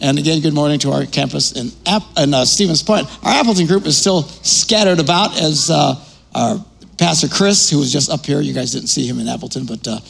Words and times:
And 0.00 0.18
again, 0.18 0.40
good 0.40 0.52
morning 0.52 0.78
to 0.80 0.92
our 0.92 1.06
campus 1.06 1.52
in, 1.52 1.70
App- 1.86 2.18
in 2.18 2.34
uh, 2.34 2.44
Stevens 2.44 2.82
Point. 2.82 3.06
Our 3.24 3.32
Appleton 3.32 3.66
group 3.66 3.86
is 3.86 3.96
still 3.96 4.22
scattered 4.22 5.00
about 5.00 5.40
as 5.40 5.70
uh, 5.70 5.94
our 6.34 6.64
Pastor 6.98 7.28
Chris, 7.28 7.70
who 7.70 7.78
was 7.78 7.92
just 7.92 8.10
up 8.10 8.24
here, 8.26 8.40
you 8.40 8.52
guys 8.52 8.72
didn't 8.72 8.88
see 8.88 9.06
him 9.06 9.18
in 9.18 9.28
Appleton, 9.28 9.64
but 9.64 9.86
uh, 9.86 10.00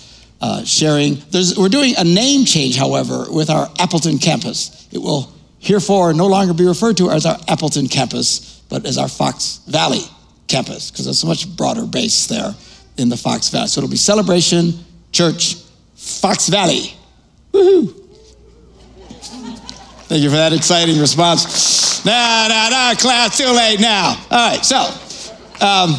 uh 0.41 0.64
sharing. 0.64 1.19
There's, 1.31 1.57
we're 1.57 1.69
doing 1.69 1.95
a 1.97 2.05
name 2.05 2.45
change, 2.45 2.77
however, 2.77 3.27
with 3.31 3.48
our 3.48 3.69
Appleton 3.79 4.19
campus. 4.19 4.89
It 4.92 4.98
will 4.98 5.33
herefore 5.61 6.12
no 6.14 6.27
longer 6.27 6.53
be 6.53 6.67
referred 6.67 6.97
to 6.98 7.11
as 7.11 7.25
our 7.25 7.39
Appleton 7.48 7.89
campus, 7.89 8.63
but 8.69 8.86
as 8.86 8.98
our 8.98 9.08
Fox 9.08 9.61
Valley 9.69 10.02
campus, 10.48 10.91
because 10.91 11.07
it's 11.07 11.23
a 11.23 11.27
much 11.27 11.57
broader 11.57 11.86
base 11.86 12.27
there 12.27 12.55
in 12.98 13.08
the 13.08 13.17
Fox 13.17 13.51
Valley. 13.51 13.69
So 13.69 13.80
it'll 13.80 13.91
be 13.91 13.96
Celebration 13.96 14.73
Church 15.13 15.57
Fox 15.95 16.48
Valley. 16.48 16.95
Woohoo! 17.52 18.05
Thank 20.08 20.22
you 20.22 20.30
for 20.30 20.36
that 20.36 20.52
exciting 20.52 21.00
response. 21.00 22.05
Nah, 22.05 22.46
nah, 22.46 22.68
nah, 22.68 22.94
class, 22.94 23.36
too 23.36 23.50
late 23.50 23.80
now. 23.80 24.17
All 24.30 24.50
right, 24.50 24.64
so 24.64 24.77
um, 25.67 25.98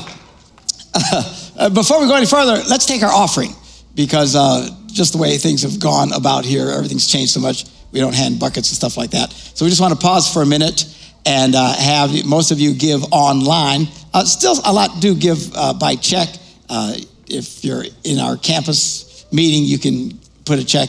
uh, 1.57 1.69
before 1.71 1.99
we 1.99 2.07
go 2.07 2.15
any 2.15 2.25
further, 2.25 2.63
let's 2.69 2.85
take 2.85 3.03
our 3.03 3.11
offering 3.11 3.53
because 3.95 4.33
uh, 4.33 4.69
just 4.87 5.11
the 5.11 5.17
way 5.17 5.37
things 5.37 5.63
have 5.63 5.81
gone 5.81 6.13
about 6.13 6.45
here, 6.45 6.69
everything's 6.69 7.05
changed 7.05 7.33
so 7.33 7.41
much. 7.41 7.65
We 7.91 7.99
don't 7.99 8.15
hand 8.15 8.39
buckets 8.39 8.69
and 8.69 8.77
stuff 8.77 8.95
like 8.95 9.11
that. 9.11 9.33
So 9.33 9.65
we 9.65 9.69
just 9.69 9.81
want 9.81 9.93
to 9.93 9.99
pause 9.99 10.31
for 10.31 10.41
a 10.41 10.45
minute 10.45 10.85
and 11.25 11.53
uh, 11.53 11.73
have 11.73 12.25
most 12.25 12.51
of 12.51 12.61
you 12.61 12.75
give 12.75 13.03
online. 13.11 13.89
Uh, 14.13 14.23
still, 14.23 14.55
a 14.63 14.71
lot 14.71 15.01
do 15.01 15.15
give 15.15 15.53
uh, 15.53 15.73
by 15.73 15.95
check. 15.95 16.29
Uh, 16.69 16.95
if 17.27 17.65
you're 17.65 17.83
in 18.05 18.19
our 18.19 18.37
campus 18.37 19.25
meeting, 19.33 19.65
you 19.65 19.77
can 19.77 20.17
put 20.45 20.59
a 20.59 20.65
check 20.65 20.87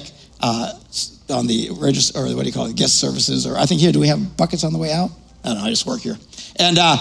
on 1.30 1.46
the 1.46 1.70
register, 1.78 2.18
or 2.18 2.24
what 2.34 2.42
do 2.42 2.46
you 2.46 2.52
call 2.52 2.66
it, 2.66 2.76
guest 2.76 2.98
services, 2.98 3.46
or 3.46 3.56
I 3.56 3.66
think 3.66 3.80
here, 3.80 3.92
do 3.92 4.00
we 4.00 4.08
have 4.08 4.36
buckets 4.36 4.64
on 4.64 4.72
the 4.72 4.78
way 4.78 4.92
out? 4.92 5.10
I 5.44 5.48
don't 5.48 5.58
know, 5.58 5.64
I 5.64 5.70
just 5.70 5.86
work 5.86 6.00
here. 6.00 6.16
And, 6.56 6.78
uh, 6.78 6.96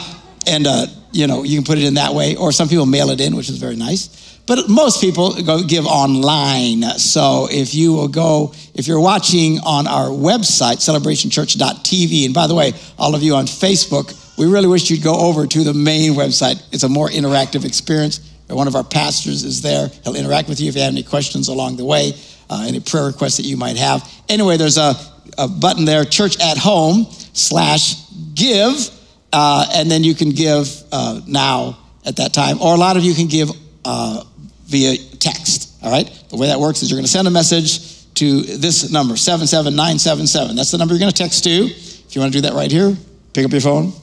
and 0.45 0.67
uh, 0.67 0.87
you 1.11 1.27
know, 1.27 1.43
you 1.43 1.57
can 1.57 1.65
put 1.65 1.77
it 1.77 1.83
in 1.83 1.95
that 1.95 2.13
way, 2.13 2.35
or 2.35 2.51
some 2.51 2.67
people 2.67 2.85
mail 2.85 3.09
it 3.09 3.21
in, 3.21 3.35
which 3.35 3.49
is 3.49 3.57
very 3.57 3.75
nice. 3.75 4.39
But 4.45 4.69
most 4.69 5.01
people 5.01 5.41
go 5.43 5.61
give 5.61 5.85
online. 5.85 6.81
So 6.99 7.49
if 7.51 7.75
you 7.75 7.91
will 7.91 8.07
go, 8.07 8.53
if 8.73 8.87
you're 8.87 8.99
watching 8.99 9.59
on 9.59 9.87
our 9.87 10.07
website, 10.07 10.77
celebrationchurch.tv, 10.77 12.25
and 12.25 12.33
by 12.33 12.47
the 12.47 12.55
way, 12.55 12.71
all 12.97 13.13
of 13.13 13.21
you 13.21 13.35
on 13.35 13.45
Facebook, 13.45 14.37
we 14.37 14.45
really 14.45 14.67
wish 14.67 14.89
you'd 14.89 15.03
go 15.03 15.15
over 15.15 15.47
to 15.47 15.63
the 15.63 15.73
main 15.73 16.13
website. 16.13 16.63
It's 16.71 16.83
a 16.83 16.89
more 16.89 17.09
interactive 17.09 17.65
experience. 17.65 18.21
One 18.47 18.67
of 18.67 18.75
our 18.75 18.83
pastors 18.85 19.43
is 19.43 19.61
there. 19.61 19.89
He'll 20.05 20.15
interact 20.15 20.47
with 20.47 20.61
you 20.61 20.69
if 20.69 20.75
you 20.75 20.81
have 20.81 20.93
any 20.93 21.03
questions 21.03 21.49
along 21.49 21.75
the 21.75 21.83
way 21.83 22.13
uh, 22.49 22.65
any 22.67 22.79
prayer 22.79 23.05
requests 23.05 23.37
that 23.37 23.43
you 23.43 23.57
might 23.57 23.77
have. 23.77 24.07
Anyway, 24.29 24.57
there's 24.57 24.77
a, 24.77 24.95
a 25.37 25.47
button 25.47 25.85
there, 25.85 26.05
church 26.05 26.39
at 26.41 26.57
home 26.57 27.05
slash 27.33 27.95
give, 28.33 28.89
uh, 29.33 29.65
and 29.73 29.89
then 29.89 30.03
you 30.03 30.15
can 30.15 30.29
give 30.29 30.67
uh, 30.91 31.21
now 31.27 31.77
at 32.05 32.15
that 32.17 32.33
time, 32.33 32.61
or 32.61 32.73
a 32.73 32.77
lot 32.77 32.97
of 32.97 33.03
you 33.03 33.13
can 33.13 33.27
give 33.27 33.49
uh, 33.85 34.23
via 34.65 34.97
text. 35.19 35.75
All 35.83 35.91
right, 35.91 36.07
the 36.29 36.37
way 36.37 36.47
that 36.47 36.59
works 36.59 36.81
is 36.81 36.89
you're 36.89 36.97
going 36.97 37.05
to 37.05 37.11
send 37.11 37.27
a 37.27 37.31
message 37.31 38.13
to 38.15 38.41
this 38.41 38.91
number 38.91 39.15
77977. 39.15 40.55
That's 40.55 40.71
the 40.71 40.77
number 40.77 40.93
you're 40.93 40.99
going 40.99 41.11
to 41.11 41.23
text 41.23 41.43
to. 41.43 41.49
If 41.49 42.15
you 42.15 42.21
want 42.21 42.33
to 42.33 42.41
do 42.41 42.47
that 42.47 42.53
right 42.53 42.71
here, 42.71 42.95
pick 43.33 43.45
up 43.45 43.51
your 43.51 43.61
phone. 43.61 43.93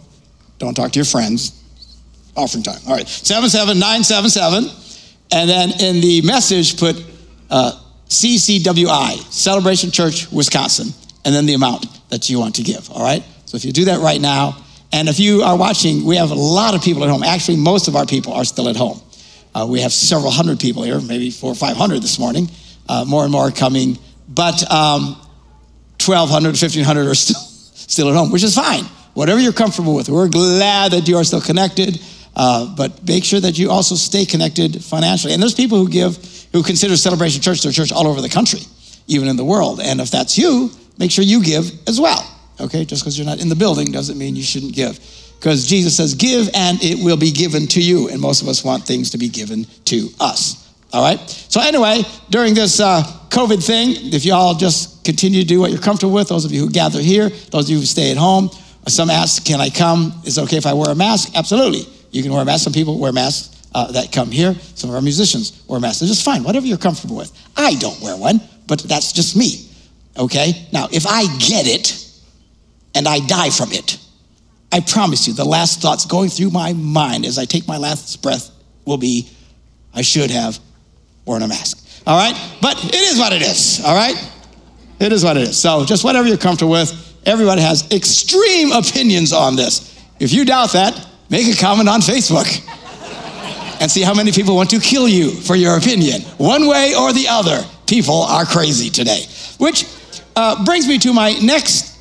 Don't 0.59 0.75
talk 0.75 0.93
to 0.93 0.99
your 0.99 1.05
friends. 1.05 1.61
Offering 2.37 2.63
time. 2.63 2.81
All 2.87 2.95
right, 2.95 3.09
77977. 3.09 4.71
And 5.33 5.51
then 5.51 5.71
in 5.81 6.01
the 6.01 6.23
message, 6.23 6.79
put 6.79 7.05
uh, 7.51 7.81
CCWI, 8.09 9.33
Celebration 9.33 9.91
Church, 9.91 10.31
Wisconsin, 10.31 10.89
and 11.25 11.35
then 11.35 11.47
the 11.47 11.55
amount 11.55 11.87
that 12.11 12.29
you 12.29 12.39
want 12.39 12.57
to 12.57 12.63
give, 12.63 12.91
all 12.91 13.03
right? 13.03 13.23
So 13.47 13.57
if 13.57 13.65
you 13.65 13.73
do 13.73 13.87
that 13.87 14.01
right 14.01 14.21
now, 14.21 14.57
and 14.93 15.09
if 15.09 15.19
you 15.19 15.43
are 15.43 15.57
watching, 15.57 16.05
we 16.05 16.17
have 16.17 16.31
a 16.31 16.35
lot 16.35 16.75
of 16.75 16.83
people 16.83 17.03
at 17.03 17.11
home. 17.11 17.23
Actually, 17.23 17.57
most 17.57 17.89
of 17.89 17.97
our 17.97 18.07
people 18.07 18.33
are 18.33 18.45
still 18.45 18.69
at 18.69 18.77
home. 18.77 19.01
Uh, 19.55 19.67
we 19.69 19.81
have 19.81 19.93
several 19.93 20.31
hundred 20.31 20.61
people 20.61 20.83
here, 20.83 21.01
maybe 21.01 21.31
four 21.31 21.53
or 21.53 21.55
500 21.55 22.01
this 22.01 22.19
morning. 22.19 22.49
Uh, 22.89 23.05
more 23.05 23.23
and 23.23 23.33
more 23.33 23.51
coming, 23.51 23.99
but 24.29 24.71
um, 24.71 25.17
1,200, 26.05 26.49
1,500 26.49 27.07
are 27.07 27.15
still, 27.15 27.41
still 27.41 28.09
at 28.11 28.15
home, 28.15 28.31
which 28.31 28.43
is 28.43 28.55
fine. 28.55 28.85
Whatever 29.15 29.41
you're 29.41 29.53
comfortable 29.53 29.95
with. 29.95 30.09
We're 30.09 30.29
glad 30.29 30.93
that 30.93 31.09
you 31.09 31.17
are 31.17 31.25
still 31.25 31.41
connected, 31.41 32.01
uh, 32.37 32.75
but 32.77 33.07
make 33.07 33.25
sure 33.25 33.41
that 33.41 33.59
you 33.59 33.71
also 33.71 33.95
stay 33.95 34.25
connected 34.25 34.85
financially. 34.85 35.33
And 35.33 35.43
there's 35.43 35.55
people 35.55 35.79
who 35.79 35.89
give 35.89 36.17
who 36.53 36.63
consider 36.63 36.97
Celebration 36.97 37.43
Church 37.43 37.63
their 37.63 37.73
church 37.73 37.93
all 37.93 38.07
over 38.07 38.21
the 38.21 38.29
country, 38.29 38.61
even 39.07 39.29
in 39.29 39.37
the 39.37 39.45
world. 39.45 39.81
And 39.81 40.01
if 40.01 40.11
that's 40.11 40.39
you, 40.39 40.71
make 40.99 41.11
sure 41.11 41.25
you 41.25 41.43
give 41.43 41.71
as 41.89 42.01
well. 42.01 42.31
Okay, 42.61 42.85
just 42.85 43.03
because 43.03 43.19
you're 43.19 43.27
not 43.27 43.41
in 43.41 43.49
the 43.49 43.57
building 43.57 43.91
doesn't 43.91 44.17
mean 44.17 44.37
you 44.37 44.43
shouldn't 44.43 44.75
give. 44.75 44.99
Because 45.39 45.67
Jesus 45.67 45.97
says, 45.97 46.15
Give 46.15 46.49
and 46.55 46.83
it 46.83 47.05
will 47.05 47.17
be 47.17 47.33
given 47.33 47.67
to 47.69 47.83
you. 47.83 48.09
And 48.09 48.21
most 48.21 48.41
of 48.41 48.49
us 48.49 48.65
want 48.65 48.87
things 48.87 49.11
to 49.11 49.19
be 49.19 49.29
given 49.29 49.65
to 49.87 50.09
us. 50.21 50.73
All 50.93 51.03
right? 51.03 51.19
So, 51.29 51.61
anyway, 51.61 52.03
during 52.31 52.55
this 52.55 52.79
uh, 52.79 53.03
COVID 53.31 53.65
thing, 53.65 54.15
if 54.15 54.25
you 54.25 54.33
all 54.33 54.55
just 54.55 55.05
continue 55.05 55.43
to 55.43 55.47
do 55.47 55.61
what 55.61 55.73
you're 55.73 55.81
comfortable 55.81 56.15
with, 56.15 56.29
those 56.29 56.45
of 56.45 56.53
you 56.53 56.61
who 56.61 56.71
gather 56.71 57.01
here, 57.01 57.29
those 57.51 57.65
of 57.65 57.71
you 57.71 57.79
who 57.79 57.85
stay 57.85 58.13
at 58.13 58.17
home, 58.17 58.49
some 58.87 59.11
ask, 59.11 59.45
Can 59.45 59.61
I 59.61 59.71
come? 59.71 60.15
Is 60.25 60.39
it 60.39 60.43
okay 60.45 60.57
if 60.57 60.67
I 60.67 60.73
wear 60.73 60.91
a 60.91 60.95
mask? 60.95 61.31
Absolutely. 61.35 61.85
You 62.15 62.23
can 62.23 62.33
wear 62.33 62.43
a 62.43 62.45
mask. 62.45 62.63
Some 62.63 62.73
people 62.73 62.99
wear 62.99 63.13
masks 63.13 63.69
uh, 63.75 63.91
that 63.91 64.13
come 64.13 64.31
here. 64.31 64.55
Some 64.77 64.89
of 64.89 64.95
our 64.95 65.03
musicians 65.03 65.65
wear 65.67 65.81
masks. 65.81 66.01
It's 66.01 66.11
just 66.11 66.25
fine, 66.25 66.45
whatever 66.45 66.65
you're 66.65 66.79
comfortable 66.79 67.17
with. 67.17 67.33
I 67.57 67.75
don't 67.75 68.01
wear 68.01 68.17
one, 68.17 68.41
but 68.69 68.79
that's 68.81 69.13
just 69.13 69.37
me. 69.37 69.69
Okay? 70.17 70.69
Now, 70.73 70.87
if 70.93 71.07
I 71.09 71.25
get 71.39 71.67
it 71.67 72.09
and 72.95 73.09
I 73.09 73.19
die 73.27 73.51
from 73.51 73.73
it, 73.73 73.99
I 74.71 74.79
promise 74.81 75.27
you, 75.27 75.35
the 75.35 75.45
last 75.45 75.83
thoughts 75.83 76.07
going 76.07 76.29
through 76.31 76.51
my 76.51 76.73
mind 76.73 77.27
as 77.27 77.37
I 77.37 77.47
take 77.47 77.67
my 77.67 77.79
last 77.79 78.23
breath 78.23 78.49
will 78.85 78.97
be, 78.97 79.29
I 79.93 80.03
should 80.03 80.31
have 80.31 80.59
worn 81.25 81.43
a 81.43 81.49
mask. 81.49 81.85
All 82.07 82.17
right? 82.17 82.35
But 82.63 82.77
it 82.85 82.95
is 82.95 83.19
what 83.19 83.33
it 83.33 83.43
is. 83.43 83.83
All 83.85 83.95
right? 83.95 84.15
It 85.01 85.13
is 85.13 85.25
what 85.25 85.37
it 85.37 85.49
is. 85.49 85.59
So 85.59 85.85
just 85.85 86.05
whatever 86.05 86.29
you're 86.29 86.37
comfortable 86.37 86.73
with. 86.73 86.93
Everybody 87.27 87.63
has 87.63 87.91
extreme 87.91 88.71
opinions 88.71 89.33
on 89.33 89.57
this. 89.57 90.01
If 90.21 90.33
you 90.33 90.45
doubt 90.45 90.73
that, 90.75 91.09
make 91.31 91.47
a 91.47 91.61
comment 91.61 91.89
on 91.89 92.01
Facebook 92.01 92.47
and 93.81 93.91
see 93.91 94.03
how 94.03 94.15
many 94.15 94.33
people 94.33 94.57
want 94.57 94.71
to 94.71 94.81
kill 94.81 95.09
you 95.09 95.31
for 95.31 95.57
your 95.57 95.77
opinion. 95.77 96.23
One 96.39 96.67
way 96.67 96.95
or 96.95 97.13
the 97.13 97.27
other, 97.29 97.65
people 97.87 98.23
are 98.23 98.45
crazy 98.45 98.91
today. 98.91 99.25
Which 99.59 99.87
uh, 100.37 100.65
brings 100.65 100.87
me 100.87 100.99
to 100.99 101.13
my 101.13 101.33
next 101.43 101.95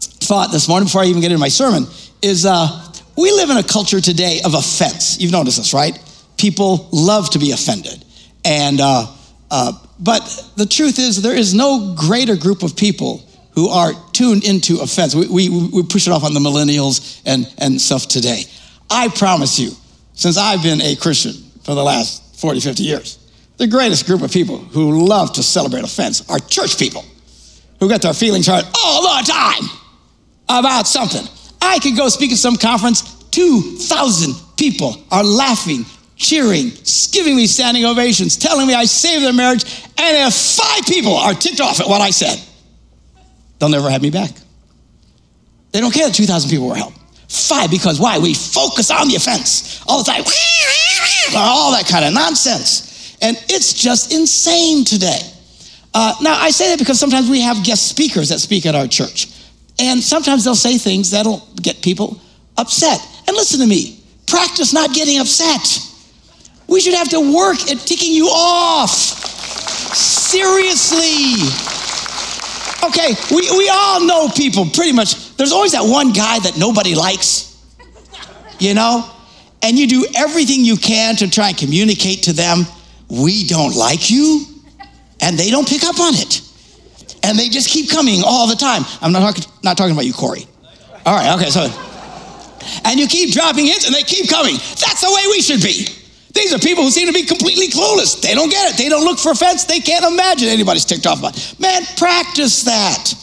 thought 0.00 0.52
this 0.52 0.68
morning 0.68 0.86
before 0.86 1.02
I 1.02 1.06
even 1.06 1.20
get 1.20 1.32
into 1.32 1.40
my 1.40 1.48
sermon 1.48 1.86
is 2.22 2.46
uh, 2.46 2.92
we 3.16 3.30
live 3.32 3.50
in 3.50 3.56
a 3.56 3.62
culture 3.62 4.00
today 4.00 4.40
of 4.44 4.54
offense. 4.54 5.20
You've 5.20 5.32
noticed 5.32 5.58
this, 5.58 5.74
right? 5.74 5.98
People 6.36 6.88
love 6.92 7.30
to 7.30 7.38
be 7.38 7.52
offended. 7.52 8.04
And, 8.44 8.80
uh, 8.80 9.06
uh, 9.50 9.72
but 9.98 10.52
the 10.56 10.66
truth 10.66 10.98
is, 10.98 11.20
there 11.20 11.36
is 11.36 11.52
no 11.52 11.94
greater 11.98 12.36
group 12.36 12.62
of 12.62 12.76
people 12.76 13.26
who 13.52 13.68
are 13.68 13.92
tuned 14.12 14.44
into 14.44 14.80
offense. 14.80 15.14
We, 15.14 15.26
we, 15.26 15.48
we 15.48 15.82
push 15.82 16.06
it 16.06 16.12
off 16.12 16.24
on 16.24 16.34
the 16.34 16.40
millennials 16.40 17.20
and, 17.26 17.52
and 17.58 17.80
stuff 17.80 18.06
today. 18.06 18.44
I 18.90 19.08
promise 19.08 19.58
you, 19.58 19.70
since 20.14 20.36
I've 20.36 20.62
been 20.62 20.80
a 20.80 20.96
Christian 20.96 21.32
for 21.62 21.74
the 21.74 21.82
last 21.82 22.40
40, 22.40 22.60
50 22.60 22.82
years, 22.82 23.18
the 23.56 23.66
greatest 23.66 24.06
group 24.06 24.22
of 24.22 24.32
people 24.32 24.58
who 24.58 25.06
love 25.06 25.34
to 25.34 25.42
celebrate 25.42 25.84
offense 25.84 26.28
are 26.30 26.38
church 26.38 26.78
people 26.78 27.04
who 27.78 27.88
get 27.88 28.02
their 28.02 28.14
feelings 28.14 28.46
hurt 28.46 28.64
all 28.82 29.02
the 29.02 29.30
time 29.30 29.70
about 30.48 30.86
something. 30.86 31.26
I 31.62 31.78
could 31.78 31.96
go 31.96 32.08
speak 32.08 32.32
at 32.32 32.38
some 32.38 32.56
conference, 32.56 33.24
2,000 33.30 34.34
people 34.56 34.96
are 35.10 35.22
laughing, 35.22 35.84
cheering, 36.16 36.72
giving 37.12 37.36
me 37.36 37.46
standing 37.46 37.84
ovations, 37.84 38.36
telling 38.36 38.66
me 38.66 38.74
I 38.74 38.84
saved 38.84 39.24
their 39.24 39.32
marriage, 39.32 39.64
and 39.96 40.28
if 40.28 40.34
five 40.34 40.84
people 40.86 41.16
are 41.16 41.34
ticked 41.34 41.60
off 41.60 41.80
at 41.80 41.86
what 41.86 42.00
I 42.00 42.10
said, 42.10 42.38
they'll 43.58 43.68
never 43.68 43.90
have 43.90 44.02
me 44.02 44.10
back. 44.10 44.30
They 45.72 45.80
don't 45.80 45.92
care 45.92 46.08
that 46.08 46.14
2,000 46.14 46.50
people 46.50 46.68
were 46.68 46.74
helped. 46.74 46.99
Five, 47.30 47.70
because 47.70 48.00
why? 48.00 48.18
We 48.18 48.34
focus 48.34 48.90
on 48.90 49.06
the 49.06 49.14
offense 49.14 49.80
all 49.86 50.02
the 50.02 50.10
time, 50.10 50.24
all 51.36 51.70
that 51.70 51.86
kind 51.86 52.04
of 52.04 52.12
nonsense. 52.12 53.16
And 53.22 53.36
it's 53.48 53.72
just 53.72 54.12
insane 54.12 54.84
today. 54.84 55.20
Uh, 55.94 56.14
now, 56.22 56.34
I 56.40 56.50
say 56.50 56.70
that 56.70 56.80
because 56.80 56.98
sometimes 56.98 57.30
we 57.30 57.40
have 57.40 57.62
guest 57.62 57.88
speakers 57.88 58.30
that 58.30 58.40
speak 58.40 58.66
at 58.66 58.74
our 58.74 58.88
church. 58.88 59.28
And 59.78 60.02
sometimes 60.02 60.42
they'll 60.44 60.56
say 60.56 60.76
things 60.76 61.12
that'll 61.12 61.46
get 61.62 61.80
people 61.82 62.20
upset. 62.56 63.00
And 63.28 63.36
listen 63.36 63.60
to 63.60 63.66
me 63.66 64.00
practice 64.26 64.72
not 64.72 64.92
getting 64.92 65.18
upset. 65.18 65.86
We 66.68 66.80
should 66.80 66.94
have 66.94 67.08
to 67.10 67.34
work 67.34 67.60
at 67.70 67.78
ticking 67.78 68.12
you 68.12 68.26
off. 68.26 68.90
Seriously. 69.94 71.46
Okay, 72.82 73.14
we, 73.30 73.50
we 73.56 73.68
all 73.68 74.04
know 74.04 74.28
people 74.28 74.66
pretty 74.66 74.92
much. 74.92 75.29
There's 75.40 75.52
always 75.52 75.72
that 75.72 75.84
one 75.84 76.12
guy 76.12 76.38
that 76.40 76.58
nobody 76.58 76.94
likes, 76.94 77.56
you 78.58 78.74
know? 78.74 79.10
And 79.62 79.78
you 79.78 79.86
do 79.86 80.04
everything 80.14 80.66
you 80.66 80.76
can 80.76 81.16
to 81.16 81.30
try 81.30 81.48
and 81.48 81.56
communicate 81.56 82.24
to 82.24 82.34
them, 82.34 82.66
we 83.08 83.44
don't 83.44 83.74
like 83.74 84.10
you, 84.10 84.44
and 85.22 85.38
they 85.38 85.50
don't 85.50 85.66
pick 85.66 85.82
up 85.82 85.98
on 85.98 86.12
it 86.12 86.42
and 87.22 87.38
they 87.38 87.48
just 87.48 87.70
keep 87.70 87.88
coming 87.88 88.20
all 88.22 88.46
the 88.46 88.54
time. 88.54 88.82
I'm 89.00 89.12
not 89.12 89.20
talking, 89.20 89.44
not 89.64 89.78
talking 89.78 89.92
about 89.92 90.04
you, 90.04 90.12
Corey. 90.12 90.46
All 91.06 91.16
right, 91.16 91.34
okay, 91.36 91.48
so, 91.48 91.68
and 92.84 93.00
you 93.00 93.06
keep 93.06 93.32
dropping 93.32 93.64
hints 93.64 93.86
and 93.86 93.94
they 93.94 94.02
keep 94.02 94.28
coming. 94.28 94.56
That's 94.56 95.00
the 95.00 95.08
way 95.08 95.22
we 95.30 95.40
should 95.40 95.62
be. 95.62 95.88
These 96.34 96.52
are 96.52 96.58
people 96.58 96.84
who 96.84 96.90
seem 96.90 97.08
to 97.08 97.14
be 97.14 97.24
completely 97.24 97.68
clueless. 97.68 98.20
They 98.20 98.34
don't 98.34 98.50
get 98.50 98.72
it. 98.72 98.76
They 98.76 98.90
don't 98.90 99.04
look 99.04 99.18
for 99.18 99.32
offense. 99.32 99.64
They 99.64 99.80
can't 99.80 100.04
imagine 100.04 100.48
anybody's 100.48 100.84
ticked 100.84 101.06
off 101.06 101.18
about 101.18 101.36
it. 101.36 101.58
Man, 101.58 101.82
practice 101.96 102.64
that. 102.64 103.14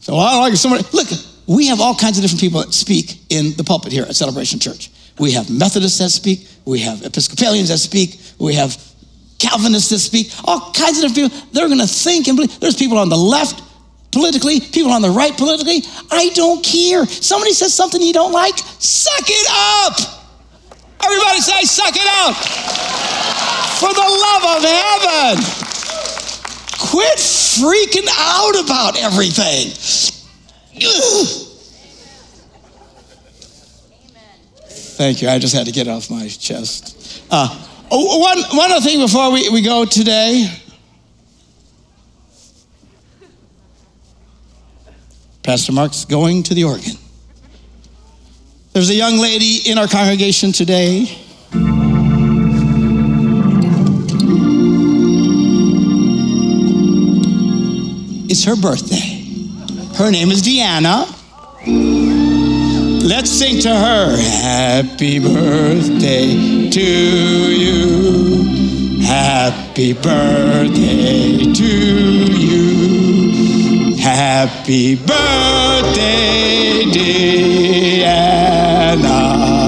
So 0.00 0.16
I 0.16 0.32
don't 0.32 0.40
like 0.42 0.56
somebody. 0.56 0.84
Look, 0.92 1.08
we 1.50 1.66
have 1.66 1.80
all 1.80 1.96
kinds 1.96 2.16
of 2.16 2.22
different 2.22 2.40
people 2.40 2.60
that 2.60 2.72
speak 2.72 3.18
in 3.28 3.52
the 3.56 3.64
pulpit 3.64 3.90
here 3.90 4.04
at 4.04 4.14
Celebration 4.14 4.60
Church. 4.60 4.88
We 5.18 5.32
have 5.32 5.50
Methodists 5.50 5.98
that 5.98 6.10
speak. 6.10 6.46
We 6.64 6.78
have 6.78 7.02
Episcopalians 7.02 7.70
that 7.70 7.78
speak. 7.78 8.20
We 8.38 8.54
have 8.54 8.78
Calvinists 9.40 9.90
that 9.90 9.98
speak, 9.98 10.30
all 10.44 10.70
kinds 10.72 11.02
of 11.02 11.10
different 11.10 11.32
people. 11.32 11.48
They're 11.52 11.66
going 11.66 11.80
to 11.80 11.88
think 11.88 12.28
and 12.28 12.36
believe. 12.36 12.60
There's 12.60 12.76
people 12.76 12.98
on 12.98 13.08
the 13.08 13.16
left 13.16 13.64
politically, 14.12 14.60
people 14.60 14.92
on 14.92 15.02
the 15.02 15.10
right 15.10 15.36
politically. 15.36 15.82
I 16.12 16.30
don't 16.34 16.62
care. 16.62 17.04
Somebody 17.06 17.52
says 17.52 17.74
something 17.74 18.00
you 18.00 18.12
don't 18.12 18.32
like, 18.32 18.56
suck 18.78 19.26
it 19.26 19.46
up. 19.50 19.98
Everybody 21.02 21.40
say, 21.40 21.62
suck 21.64 21.96
it 21.96 22.06
up. 22.22 22.36
For 23.82 23.90
the 23.90 24.06
love 24.06 24.44
of 24.54 24.62
heaven. 24.62 25.42
Quit 26.78 27.18
freaking 27.18 28.06
out 28.18 28.62
about 28.62 29.02
everything. 29.02 30.19
Thank 35.00 35.22
you. 35.22 35.28
I 35.28 35.38
just 35.38 35.54
had 35.54 35.66
to 35.66 35.72
get 35.72 35.88
off 35.88 36.10
my 36.10 36.28
chest. 36.28 37.24
Uh, 37.30 37.48
one, 37.90 38.38
one 38.52 38.70
other 38.70 38.84
thing 38.84 39.00
before 39.00 39.32
we, 39.32 39.48
we 39.48 39.62
go 39.62 39.84
today. 39.84 40.46
Pastor 45.42 45.72
Mark's 45.72 46.04
going 46.04 46.42
to 46.44 46.54
the 46.54 46.64
organ. 46.64 46.96
There's 48.72 48.90
a 48.90 48.94
young 48.94 49.18
lady 49.18 49.60
in 49.66 49.78
our 49.78 49.88
congregation 49.88 50.52
today. 50.52 51.06
It's 58.28 58.44
her 58.44 58.54
birthday. 58.54 59.19
Her 60.00 60.10
name 60.10 60.30
is 60.30 60.40
Deanna. 60.40 61.04
Let's 63.06 63.30
sing 63.30 63.60
to 63.60 63.68
her. 63.68 64.16
Happy 64.16 65.18
birthday 65.18 66.70
to 66.70 66.80
you. 66.80 69.02
Happy 69.02 69.92
birthday 69.92 71.52
to 71.52 72.32
you. 72.32 73.94
Happy 73.98 74.96
birthday, 74.96 76.84
Deanna. 78.00 79.59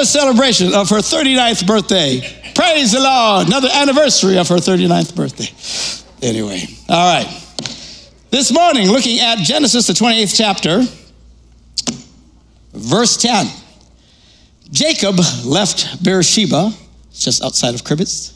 Another 0.00 0.08
celebration 0.18 0.72
of 0.72 0.88
her 0.88 0.96
39th 0.96 1.66
birthday. 1.66 2.20
Praise 2.54 2.92
the 2.92 3.00
Lord. 3.00 3.48
Another 3.48 3.68
anniversary 3.70 4.38
of 4.38 4.48
her 4.48 4.54
39th 4.54 5.14
birthday. 5.14 6.26
Anyway, 6.26 6.62
all 6.88 7.16
right. 7.16 7.28
This 8.30 8.50
morning, 8.50 8.88
looking 8.88 9.20
at 9.20 9.36
Genesis, 9.40 9.88
the 9.88 9.92
28th 9.92 10.34
chapter, 10.34 10.82
verse 12.72 13.18
10. 13.18 13.46
Jacob 14.70 15.16
left 15.44 16.02
Beersheba, 16.02 16.72
just 17.12 17.44
outside 17.44 17.74
of 17.74 17.82
Cribbets, 17.82 18.32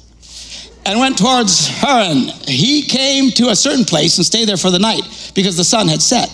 and 0.85 1.01
went 1.01 1.17
towards 1.17 1.67
Haran. 1.67 2.29
He 2.47 2.83
came 2.83 3.31
to 3.31 3.49
a 3.49 3.57
certain 3.57 3.87
place 3.87 4.19
and 4.19 4.27
stayed 4.27 4.51
there 4.51 4.59
for 4.59 4.71
the 4.71 4.79
night 4.79 5.33
because 5.35 5.57
the 5.57 5.65
sun 5.65 5.89
had 5.89 6.03
set. 6.03 6.31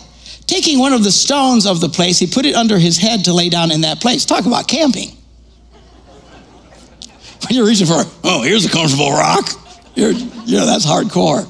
Taking 0.48 0.80
one 0.80 0.92
of 0.92 1.04
the 1.04 1.12
stones 1.12 1.66
of 1.66 1.80
the 1.80 1.88
place, 1.88 2.18
he 2.18 2.26
put 2.26 2.46
it 2.46 2.56
under 2.56 2.80
his 2.80 2.98
head 2.98 3.26
to 3.26 3.32
lay 3.32 3.48
down 3.48 3.70
in 3.70 3.82
that 3.82 4.00
place. 4.00 4.24
Talk 4.24 4.46
about 4.46 4.66
camping. 4.66 5.18
You're 7.50 7.66
reaching 7.66 7.86
for, 7.86 8.04
oh, 8.22 8.42
here's 8.42 8.64
a 8.64 8.70
comfortable 8.70 9.10
rock. 9.10 9.50
You're, 9.96 10.12
you 10.12 10.56
know, 10.56 10.66
that's 10.66 10.86
hardcore. 10.86 11.46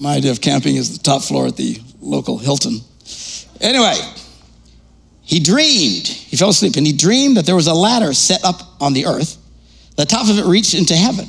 My 0.00 0.14
idea 0.14 0.30
of 0.30 0.40
camping 0.40 0.76
is 0.76 0.96
the 0.96 1.04
top 1.04 1.22
floor 1.22 1.46
at 1.46 1.56
the 1.56 1.78
local 2.00 2.38
Hilton. 2.38 2.80
Anyway, 3.60 3.94
he 5.20 5.38
dreamed, 5.38 6.06
he 6.06 6.36
fell 6.38 6.48
asleep, 6.48 6.76
and 6.76 6.86
he 6.86 6.94
dreamed 6.94 7.36
that 7.36 7.44
there 7.44 7.54
was 7.54 7.66
a 7.66 7.74
ladder 7.74 8.14
set 8.14 8.42
up 8.42 8.56
on 8.80 8.94
the 8.94 9.04
earth. 9.04 9.36
The 9.96 10.06
top 10.06 10.30
of 10.30 10.38
it 10.38 10.46
reached 10.46 10.74
into 10.74 10.96
heaven, 10.96 11.26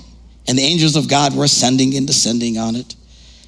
and 0.47 0.57
the 0.57 0.63
angels 0.63 0.95
of 0.95 1.09
God 1.09 1.35
were 1.35 1.43
ascending 1.43 1.95
and 1.95 2.07
descending 2.07 2.57
on 2.57 2.77
it. 2.77 2.95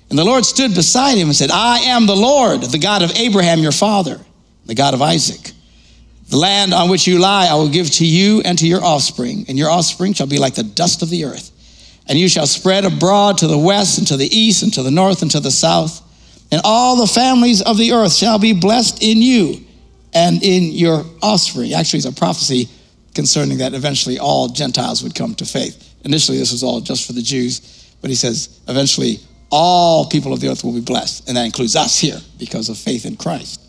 And 0.09 0.19
the 0.19 0.25
Lord 0.25 0.45
stood 0.45 0.75
beside 0.75 1.17
him 1.17 1.27
and 1.27 1.35
said, 1.35 1.49
I 1.49 1.79
am 1.79 2.07
the 2.07 2.15
Lord, 2.15 2.61
the 2.61 2.77
God 2.77 3.03
of 3.03 3.11
Abraham 3.17 3.59
your 3.59 3.71
father, 3.71 4.19
the 4.65 4.75
God 4.75 4.93
of 4.93 5.01
Isaac. 5.01 5.53
The 6.29 6.37
land 6.37 6.73
on 6.73 6.89
which 6.89 7.07
you 7.07 7.19
lie 7.19 7.47
I 7.47 7.55
will 7.55 7.69
give 7.69 7.89
to 7.91 8.05
you 8.05 8.41
and 8.41 8.57
to 8.59 8.67
your 8.67 8.83
offspring, 8.83 9.45
and 9.47 9.57
your 9.57 9.69
offspring 9.69 10.13
shall 10.13 10.27
be 10.27 10.39
like 10.39 10.55
the 10.55 10.63
dust 10.63 11.01
of 11.01 11.09
the 11.09 11.25
earth. 11.25 11.51
And 12.07 12.17
you 12.17 12.29
shall 12.29 12.47
spread 12.47 12.85
abroad 12.85 13.37
to 13.39 13.47
the 13.47 13.57
west 13.57 13.97
and 13.97 14.07
to 14.07 14.17
the 14.17 14.27
east 14.27 14.63
and 14.63 14.73
to 14.73 14.83
the 14.83 14.91
north 14.91 15.21
and 15.21 15.31
to 15.31 15.39
the 15.39 15.51
south. 15.51 16.01
And 16.51 16.61
all 16.63 16.95
the 16.95 17.07
families 17.07 17.61
of 17.61 17.77
the 17.77 17.91
earth 17.91 18.13
shall 18.13 18.39
be 18.39 18.53
blessed 18.53 19.03
in 19.03 19.21
you 19.21 19.65
and 20.13 20.41
in 20.41 20.71
your 20.71 21.05
offspring. 21.21 21.73
Actually, 21.73 21.97
it's 21.97 22.07
a 22.07 22.13
prophecy 22.13 22.69
concerning 23.13 23.57
that 23.57 23.73
eventually 23.73 24.19
all 24.19 24.47
Gentiles 24.47 25.03
would 25.03 25.15
come 25.15 25.35
to 25.35 25.45
faith. 25.45 25.95
Initially, 26.05 26.37
this 26.37 26.51
was 26.51 26.63
all 26.63 26.79
just 26.79 27.05
for 27.05 27.13
the 27.13 27.21
Jews, 27.21 27.95
but 28.01 28.09
he 28.09 28.15
says 28.15 28.59
eventually 28.67 29.19
all 29.49 30.07
people 30.07 30.33
of 30.33 30.39
the 30.39 30.49
earth 30.49 30.63
will 30.63 30.73
be 30.73 30.81
blessed, 30.81 31.27
and 31.27 31.35
that 31.35 31.45
includes 31.45 31.75
us 31.75 31.99
here 31.99 32.19
because 32.37 32.69
of 32.69 32.77
faith 32.77 33.05
in 33.05 33.15
Christ. 33.15 33.61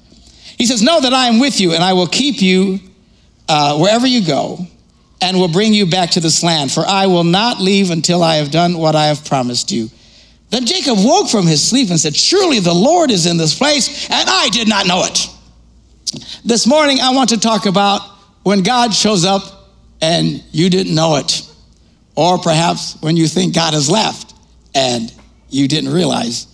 He 0.59 0.67
says, 0.67 0.83
Know 0.83 1.01
that 1.01 1.15
I 1.15 1.29
am 1.29 1.39
with 1.39 1.61
you, 1.61 1.73
and 1.73 1.83
I 1.83 1.93
will 1.95 2.09
keep 2.09 2.43
you 2.43 2.81
uh, 3.49 3.79
wherever 3.79 4.07
you 4.07 4.27
go, 4.27 4.59
and 5.23 5.39
will 5.39 5.49
bring 5.49 5.73
you 5.73 5.87
back 5.87 6.11
to 6.11 6.21
this 6.21 6.43
land, 6.43 6.71
for 6.71 6.85
I 6.87 7.07
will 7.07 7.25
not 7.25 7.61
leave 7.61 7.91
until 7.91 8.23
I 8.23 8.37
have 8.37 8.51
done 8.51 8.77
what 8.77 8.95
I 8.95 9.07
have 9.07 9.25
promised 9.25 9.71
you. 9.71 9.89
Then 10.51 10.67
Jacob 10.67 10.97
woke 10.99 11.29
from 11.29 11.47
his 11.47 11.67
sleep 11.67 11.91
and 11.91 12.01
said, 12.01 12.17
Surely 12.17 12.59
the 12.59 12.75
Lord 12.75 13.11
is 13.11 13.27
in 13.27 13.37
this 13.37 13.57
place, 13.57 14.11
and 14.11 14.29
I 14.29 14.49
did 14.51 14.69
not 14.69 14.87
know 14.87 15.05
it. 15.05 15.29
This 16.45 16.67
morning, 16.67 16.99
I 17.01 17.15
want 17.15 17.31
to 17.31 17.41
talk 17.41 17.67
about 17.67 18.01
when 18.43 18.63
God 18.63 18.95
shows 18.95 19.25
up 19.25 19.43
and 20.01 20.43
you 20.53 20.71
didn't 20.71 20.95
know 20.95 21.17
it. 21.17 21.43
Or 22.15 22.39
perhaps 22.39 22.97
when 23.01 23.17
you 23.17 23.29
think 23.29 23.55
God 23.55 23.75
has 23.75 23.91
left 23.91 24.35
and 24.75 25.13
you 25.51 25.69
didn't 25.69 25.93
realize 25.93 26.47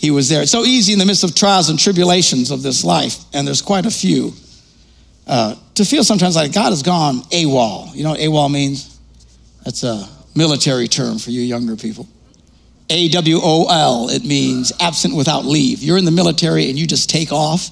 he 0.00 0.10
was 0.10 0.30
there. 0.30 0.40
It's 0.40 0.50
so 0.50 0.64
easy 0.64 0.94
in 0.94 0.98
the 0.98 1.04
midst 1.04 1.24
of 1.24 1.34
trials 1.34 1.68
and 1.68 1.78
tribulations 1.78 2.50
of 2.50 2.62
this 2.62 2.84
life, 2.84 3.18
and 3.34 3.46
there's 3.46 3.60
quite 3.60 3.84
a 3.84 3.90
few, 3.90 4.32
uh, 5.26 5.54
to 5.74 5.84
feel 5.84 6.04
sometimes 6.04 6.36
like 6.36 6.54
God 6.54 6.70
has 6.70 6.82
gone 6.82 7.20
AWOL. 7.24 7.94
You 7.94 8.04
know 8.04 8.12
what 8.12 8.20
AWOL 8.20 8.50
means? 8.50 8.98
That's 9.62 9.84
a 9.84 10.08
military 10.34 10.88
term 10.88 11.18
for 11.18 11.32
you 11.32 11.42
younger 11.42 11.76
people. 11.76 12.08
A 12.88 13.10
W 13.10 13.40
O 13.42 13.66
L, 13.68 14.08
it 14.08 14.24
means 14.24 14.72
absent 14.80 15.14
without 15.14 15.44
leave. 15.44 15.82
You're 15.82 15.98
in 15.98 16.06
the 16.06 16.10
military 16.10 16.70
and 16.70 16.78
you 16.78 16.86
just 16.86 17.10
take 17.10 17.30
off 17.30 17.68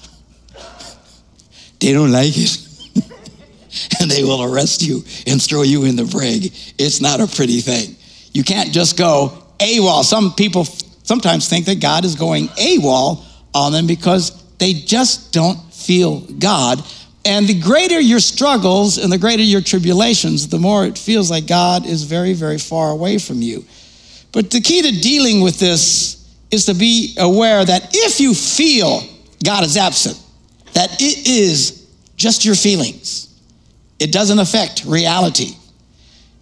they 1.79 1.93
don't 1.93 2.11
like 2.11 2.37
it. 2.37 2.59
and 3.99 4.11
they 4.11 4.23
will 4.23 4.43
arrest 4.43 4.83
you 4.83 5.03
and 5.25 5.41
throw 5.41 5.63
you 5.63 5.83
in 5.85 5.95
the 5.95 6.05
brig. 6.05 6.53
It's 6.77 7.01
not 7.01 7.21
a 7.21 7.27
pretty 7.27 7.61
thing. 7.61 7.95
You 8.33 8.43
can't 8.43 8.71
just 8.71 8.99
go 8.99 9.45
AWOL. 9.57 10.03
Some 10.03 10.35
people 10.35 10.67
sometimes 11.09 11.49
think 11.49 11.65
that 11.65 11.81
God 11.81 12.05
is 12.05 12.13
going 12.13 12.49
AWOL 12.49 13.25
on 13.55 13.71
them 13.71 13.87
because 13.87 14.43
they 14.59 14.73
just 14.73 15.33
don't 15.33 15.57
feel 15.73 16.19
God. 16.19 16.83
And 17.25 17.47
the 17.47 17.59
greater 17.59 17.99
your 17.99 18.19
struggles 18.19 18.99
and 18.99 19.11
the 19.11 19.17
greater 19.17 19.41
your 19.41 19.61
tribulations, 19.61 20.49
the 20.49 20.59
more 20.59 20.85
it 20.85 20.99
feels 20.99 21.31
like 21.31 21.47
God 21.47 21.87
is 21.87 22.03
very, 22.03 22.33
very 22.33 22.59
far 22.59 22.91
away 22.91 23.17
from 23.17 23.41
you. 23.41 23.65
But 24.31 24.51
the 24.51 24.61
key 24.61 24.83
to 24.83 25.01
dealing 25.01 25.41
with 25.41 25.57
this 25.57 26.31
is 26.51 26.67
to 26.67 26.75
be 26.75 27.15
aware 27.17 27.65
that 27.65 27.89
if 27.91 28.19
you 28.19 28.35
feel 28.35 29.01
God 29.43 29.63
is 29.63 29.77
absent, 29.77 30.21
that 30.73 31.01
it 31.01 31.27
is 31.27 31.87
just 32.17 32.45
your 32.45 32.53
feelings. 32.53 33.35
It 33.97 34.11
doesn't 34.11 34.37
affect 34.37 34.85
reality. 34.85 35.55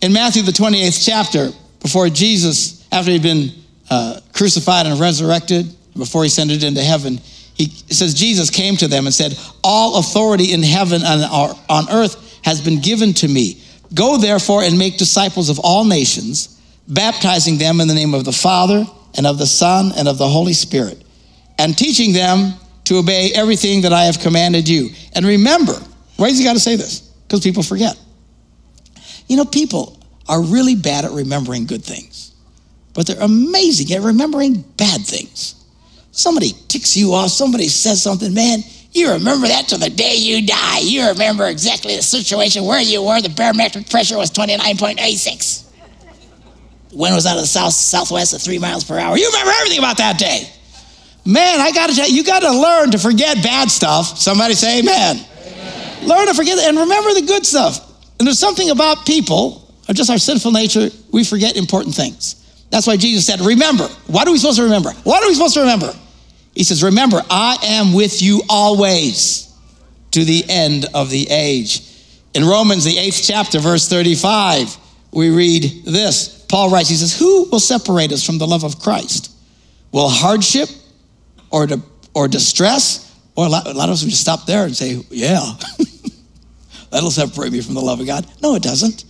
In 0.01 0.12
Matthew, 0.12 0.43
the 0.43 0.51
28th 0.51 1.05
chapter, 1.05 1.51
before 1.79 2.09
Jesus, 2.09 2.86
after 2.91 3.12
he'd 3.12 3.24
been 3.24 3.53
uh, 3.89 4.20
crucified 4.34 4.86
and 4.86 5.00
resurrected, 5.00 5.74
before 5.96 6.24
he 6.24 6.27
ascended 6.27 6.63
into 6.63 6.82
heaven, 6.82 7.20
he 7.56 7.70
says, 7.89 8.13
Jesus 8.13 8.50
came 8.50 8.77
to 8.77 8.88
them 8.88 9.06
and 9.06 9.13
said, 9.13 9.38
All 9.63 9.98
authority 9.98 10.53
in 10.53 10.62
heaven 10.62 11.01
and 11.03 11.24
on 11.70 11.89
earth 11.89 12.39
has 12.44 12.62
been 12.62 12.82
given 12.82 13.13
to 13.15 13.27
me. 13.27 13.62
Go 13.94 14.17
therefore 14.17 14.63
and 14.63 14.77
make 14.77 14.98
disciples 14.98 15.50
of 15.50 15.60
all 15.60 15.84
nations, 15.84 16.62
baptizing 16.88 17.58
them 17.58 17.82
in 17.82 17.88
the 17.88 17.96
name 17.96 18.13
of 18.13 18.25
the 18.25 18.32
Father 18.32 18.86
and 19.15 19.25
of 19.25 19.39
the 19.39 19.48
Son 19.48 19.91
and 19.98 20.08
of 20.08 20.17
the 20.17 20.27
Holy 20.27 20.53
Spirit, 20.53 21.03
and 21.58 21.75
teaching 21.75 22.13
them 22.13 22.53
to 22.86 22.98
obey 22.98 23.32
everything 23.34 23.82
that 23.82 23.91
I 23.94 24.03
have 24.03 24.20
commanded 24.20 24.70
you. 24.70 24.89
And 25.13 25.25
remember, 25.25 25.74
why 26.17 26.29
has 26.29 26.38
he 26.38 26.44
got 26.44 26.53
to 26.53 26.60
say 26.60 26.75
this? 26.75 27.00
Because 27.27 27.41
people 27.41 27.63
forget. 27.63 28.00
You 29.27 29.36
know, 29.36 29.46
people 29.46 30.00
are 30.29 30.41
really 30.41 30.75
bad 30.75 31.06
at 31.06 31.12
remembering 31.12 31.65
good 31.65 31.84
things, 31.84 32.16
but 32.98 33.06
they're 33.06 33.22
amazing 33.22 33.96
at 33.96 34.01
remembering 34.01 34.56
bad 34.75 35.06
things. 35.06 35.54
Somebody 36.12 36.54
ticks 36.68 36.98
you 36.98 37.13
off, 37.13 37.30
somebody 37.30 37.68
says 37.68 38.01
something, 38.01 38.34
man, 38.34 38.62
you 38.92 39.12
remember 39.12 39.48
that 39.48 39.68
to 39.68 39.77
the 39.77 39.92
day 39.92 40.16
you 40.16 40.48
die. 40.48 40.80
You 40.80 41.10
remember 41.10 41.46
exactly 41.46 41.96
the 41.96 42.01
situation 42.01 42.66
where 42.66 42.82
you 42.82 43.04
were. 43.04 43.22
The 43.22 43.30
barometric 43.30 43.88
pressure 43.92 44.18
was 44.18 44.32
29.86. 44.32 45.70
The 46.89 46.98
Wind 46.98 47.13
was 47.13 47.27
out 47.27 47.36
of 47.36 47.42
the 47.42 47.48
south 47.48 47.74
southwest 47.74 48.34
at 48.34 48.42
three 48.42 48.58
miles 48.58 48.84
per 48.84 48.98
hour. 48.98 49.16
You 49.16 49.27
remember 49.27 49.51
everything 49.51 49.77
about 49.77 49.98
that 49.98 50.18
day. 50.18 50.50
Man, 51.24 51.62
I 51.62 51.72
got 51.72 51.92
to 51.92 51.96
tell 51.96 52.10
you, 52.10 52.16
you 52.16 52.24
got 52.24 52.39
to 52.39 52.51
learn 52.51 52.89
to 52.92 52.98
forget 52.98 53.44
bad 53.44 53.70
stuff. 53.70 54.18
Somebody 54.18 54.56
say 54.56 54.80
amen. 54.80 55.24
amen. 55.46 56.08
Learn 56.08 56.25
to 56.25 56.34
forget 56.34 56.58
and 56.58 56.75
remember 56.75 57.13
the 57.13 57.27
good 57.27 57.46
stuff. 57.46 57.80
And 58.18 58.25
there's 58.25 58.39
something 58.39 58.72
about 58.72 59.06
people, 59.06 59.72
or 59.88 59.94
just 59.94 60.10
our 60.10 60.18
sinful 60.18 60.51
nature, 60.51 60.89
we 61.12 61.24
forget 61.24 61.58
important 61.58 61.94
things. 61.94 62.37
That's 62.69 62.88
why 62.88 62.97
Jesus 62.97 63.25
said, 63.25 63.41
Remember. 63.41 63.88
What 64.07 64.27
are 64.27 64.31
we 64.31 64.38
supposed 64.38 64.57
to 64.57 64.63
remember? 64.63 64.91
What 65.03 65.24
are 65.24 65.27
we 65.27 65.33
supposed 65.33 65.53
to 65.55 65.62
remember? 65.62 65.93
He 66.53 66.63
says, 66.63 66.83
Remember, 66.83 67.21
I 67.29 67.57
am 67.63 67.93
with 67.93 68.21
you 68.21 68.41
always 68.50 69.53
to 70.12 70.24
the 70.24 70.43
end 70.50 70.86
of 70.93 71.09
the 71.09 71.27
age. 71.29 71.81
In 72.33 72.43
Romans, 72.45 72.83
the 72.83 72.97
eighth 72.97 73.21
chapter, 73.24 73.59
verse 73.59 73.88
35, 73.88 74.77
we 75.12 75.29
read 75.29 75.63
this. 75.86 76.45
Paul 76.50 76.69
writes, 76.69 76.89
He 76.89 76.95
says, 76.95 77.17
Who 77.17 77.50
will 77.50 77.59
separate 77.59 78.12
us 78.12 78.24
from 78.24 78.38
the 78.38 78.47
love 78.47 78.63
of 78.63 78.79
Christ? 78.79 79.31
Will 79.91 80.09
hardship 80.09 80.69
or, 81.50 81.67
to, 81.67 81.81
or 82.13 82.27
distress, 82.27 83.15
or 83.36 83.45
a 83.45 83.50
lot, 83.50 83.67
a 83.67 83.74
lot 83.74 83.89
of 83.89 83.93
us 83.93 84.03
would 84.03 84.09
just 84.09 84.21
stop 84.21 84.45
there 84.45 84.65
and 84.65 84.75
say, 84.75 85.01
yeah, 85.09 85.41
that'll 86.91 87.12
separate 87.12 87.51
me 87.51 87.62
from 87.62 87.75
the 87.75 87.81
love 87.81 88.00
of 88.00 88.07
God. 88.07 88.27
No, 88.41 88.55
it 88.55 88.63
doesn't. 88.63 89.05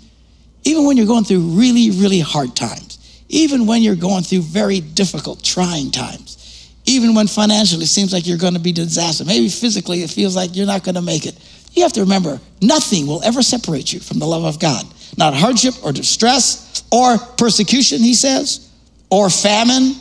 Even 0.64 0.86
when 0.86 0.98
you're 0.98 1.08
going 1.08 1.24
through 1.24 1.40
really, 1.40 1.92
really 1.92 2.20
hard 2.20 2.56
times, 2.56 2.97
even 3.30 3.66
when 3.66 3.82
you're 3.82 3.96
going 3.96 4.24
through 4.24 4.42
very 4.42 4.80
difficult, 4.80 5.44
trying 5.44 5.92
times, 5.92 6.74
even 6.86 7.14
when 7.14 7.28
financially 7.28 7.84
it 7.84 7.88
seems 7.88 8.14
like 8.14 8.26
you're 8.26 8.38
going 8.38 8.54
to 8.54 8.60
be 8.60 8.72
disaster, 8.72 9.26
maybe 9.26 9.50
physically 9.50 10.04
it 10.04 10.10
feels 10.10 10.36
like 10.36 10.56
you're 10.56 10.66
not 10.66 10.84
going 10.84 10.96
to 10.96 11.02
make 11.02 11.26
it, 11.26 11.36
you 11.74 11.84
have 11.84 11.94
to 11.94 12.02
remember 12.02 12.40
nothing 12.62 13.06
will 13.06 13.22
ever 13.24 13.42
separate 13.42 13.92
you 13.92 14.00
from 14.00 14.20
the 14.20 14.26
love 14.26 14.46
of 14.46 14.60
God. 14.60 14.86
Not 15.18 15.34
hardship 15.34 15.74
or 15.84 15.92
distress 15.92 16.84
or 16.92 17.18
persecution, 17.18 18.00
he 18.00 18.14
says, 18.14 18.72
or 19.10 19.30
famine 19.30 19.96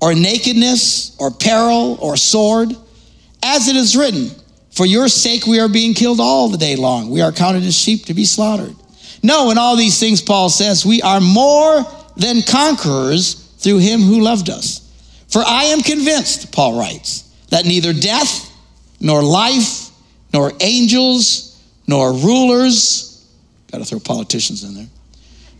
or 0.00 0.14
nakedness, 0.14 1.16
or 1.18 1.30
peril, 1.30 1.98
or 2.00 2.16
sword. 2.16 2.70
As 3.42 3.68
it 3.68 3.76
is 3.76 3.96
written, 3.96 4.30
For 4.70 4.86
your 4.86 5.08
sake 5.08 5.46
we 5.46 5.58
are 5.60 5.68
being 5.68 5.94
killed 5.94 6.20
all 6.20 6.48
the 6.48 6.58
day 6.58 6.76
long. 6.76 7.10
We 7.10 7.20
are 7.20 7.32
counted 7.32 7.64
as 7.64 7.76
sheep 7.76 8.06
to 8.06 8.14
be 8.14 8.24
slaughtered. 8.24 8.74
No, 9.22 9.50
in 9.50 9.58
all 9.58 9.76
these 9.76 9.98
things, 9.98 10.22
Paul 10.22 10.48
says, 10.48 10.86
we 10.86 11.02
are 11.02 11.20
more 11.20 11.84
than 12.18 12.42
conquerors 12.42 13.34
through 13.58 13.78
him 13.78 14.00
who 14.00 14.20
loved 14.20 14.50
us. 14.50 14.84
For 15.28 15.42
I 15.44 15.64
am 15.64 15.80
convinced, 15.80 16.52
Paul 16.52 16.78
writes, 16.78 17.22
that 17.50 17.64
neither 17.64 17.92
death, 17.92 18.52
nor 19.00 19.22
life, 19.22 19.90
nor 20.32 20.52
angels, 20.60 21.62
nor 21.86 22.12
rulers, 22.12 23.26
got 23.72 23.78
to 23.78 23.84
throw 23.84 24.00
politicians 24.00 24.64
in 24.64 24.74
there, 24.74 24.88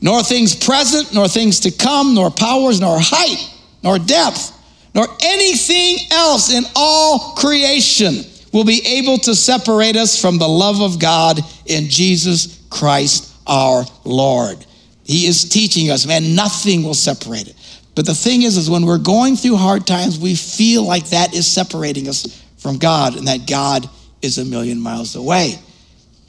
nor 0.00 0.22
things 0.22 0.54
present, 0.54 1.14
nor 1.14 1.28
things 1.28 1.60
to 1.60 1.70
come, 1.70 2.14
nor 2.14 2.30
powers, 2.30 2.80
nor 2.80 2.98
height 3.00 3.54
nor 3.82 3.98
depth, 3.98 4.52
nor 4.94 5.06
anything 5.22 5.96
else 6.10 6.52
in 6.52 6.64
all 6.74 7.34
creation 7.34 8.24
will 8.52 8.64
be 8.64 8.82
able 8.84 9.18
to 9.18 9.34
separate 9.34 9.96
us 9.96 10.20
from 10.20 10.38
the 10.38 10.48
love 10.48 10.80
of 10.80 10.98
God 10.98 11.40
in 11.66 11.88
Jesus 11.88 12.62
Christ 12.70 13.34
our 13.46 13.84
Lord. 14.04 14.64
He 15.08 15.26
is 15.26 15.48
teaching 15.48 15.90
us, 15.90 16.06
man, 16.06 16.34
nothing 16.34 16.82
will 16.82 16.92
separate 16.92 17.48
it. 17.48 17.56
But 17.94 18.04
the 18.04 18.14
thing 18.14 18.42
is, 18.42 18.58
is 18.58 18.68
when 18.68 18.84
we're 18.84 18.98
going 18.98 19.36
through 19.36 19.56
hard 19.56 19.86
times, 19.86 20.18
we 20.18 20.34
feel 20.34 20.86
like 20.86 21.08
that 21.08 21.34
is 21.34 21.46
separating 21.46 22.08
us 22.08 22.44
from 22.58 22.76
God 22.76 23.16
and 23.16 23.26
that 23.26 23.48
God 23.48 23.88
is 24.20 24.36
a 24.36 24.44
million 24.44 24.78
miles 24.78 25.16
away. 25.16 25.54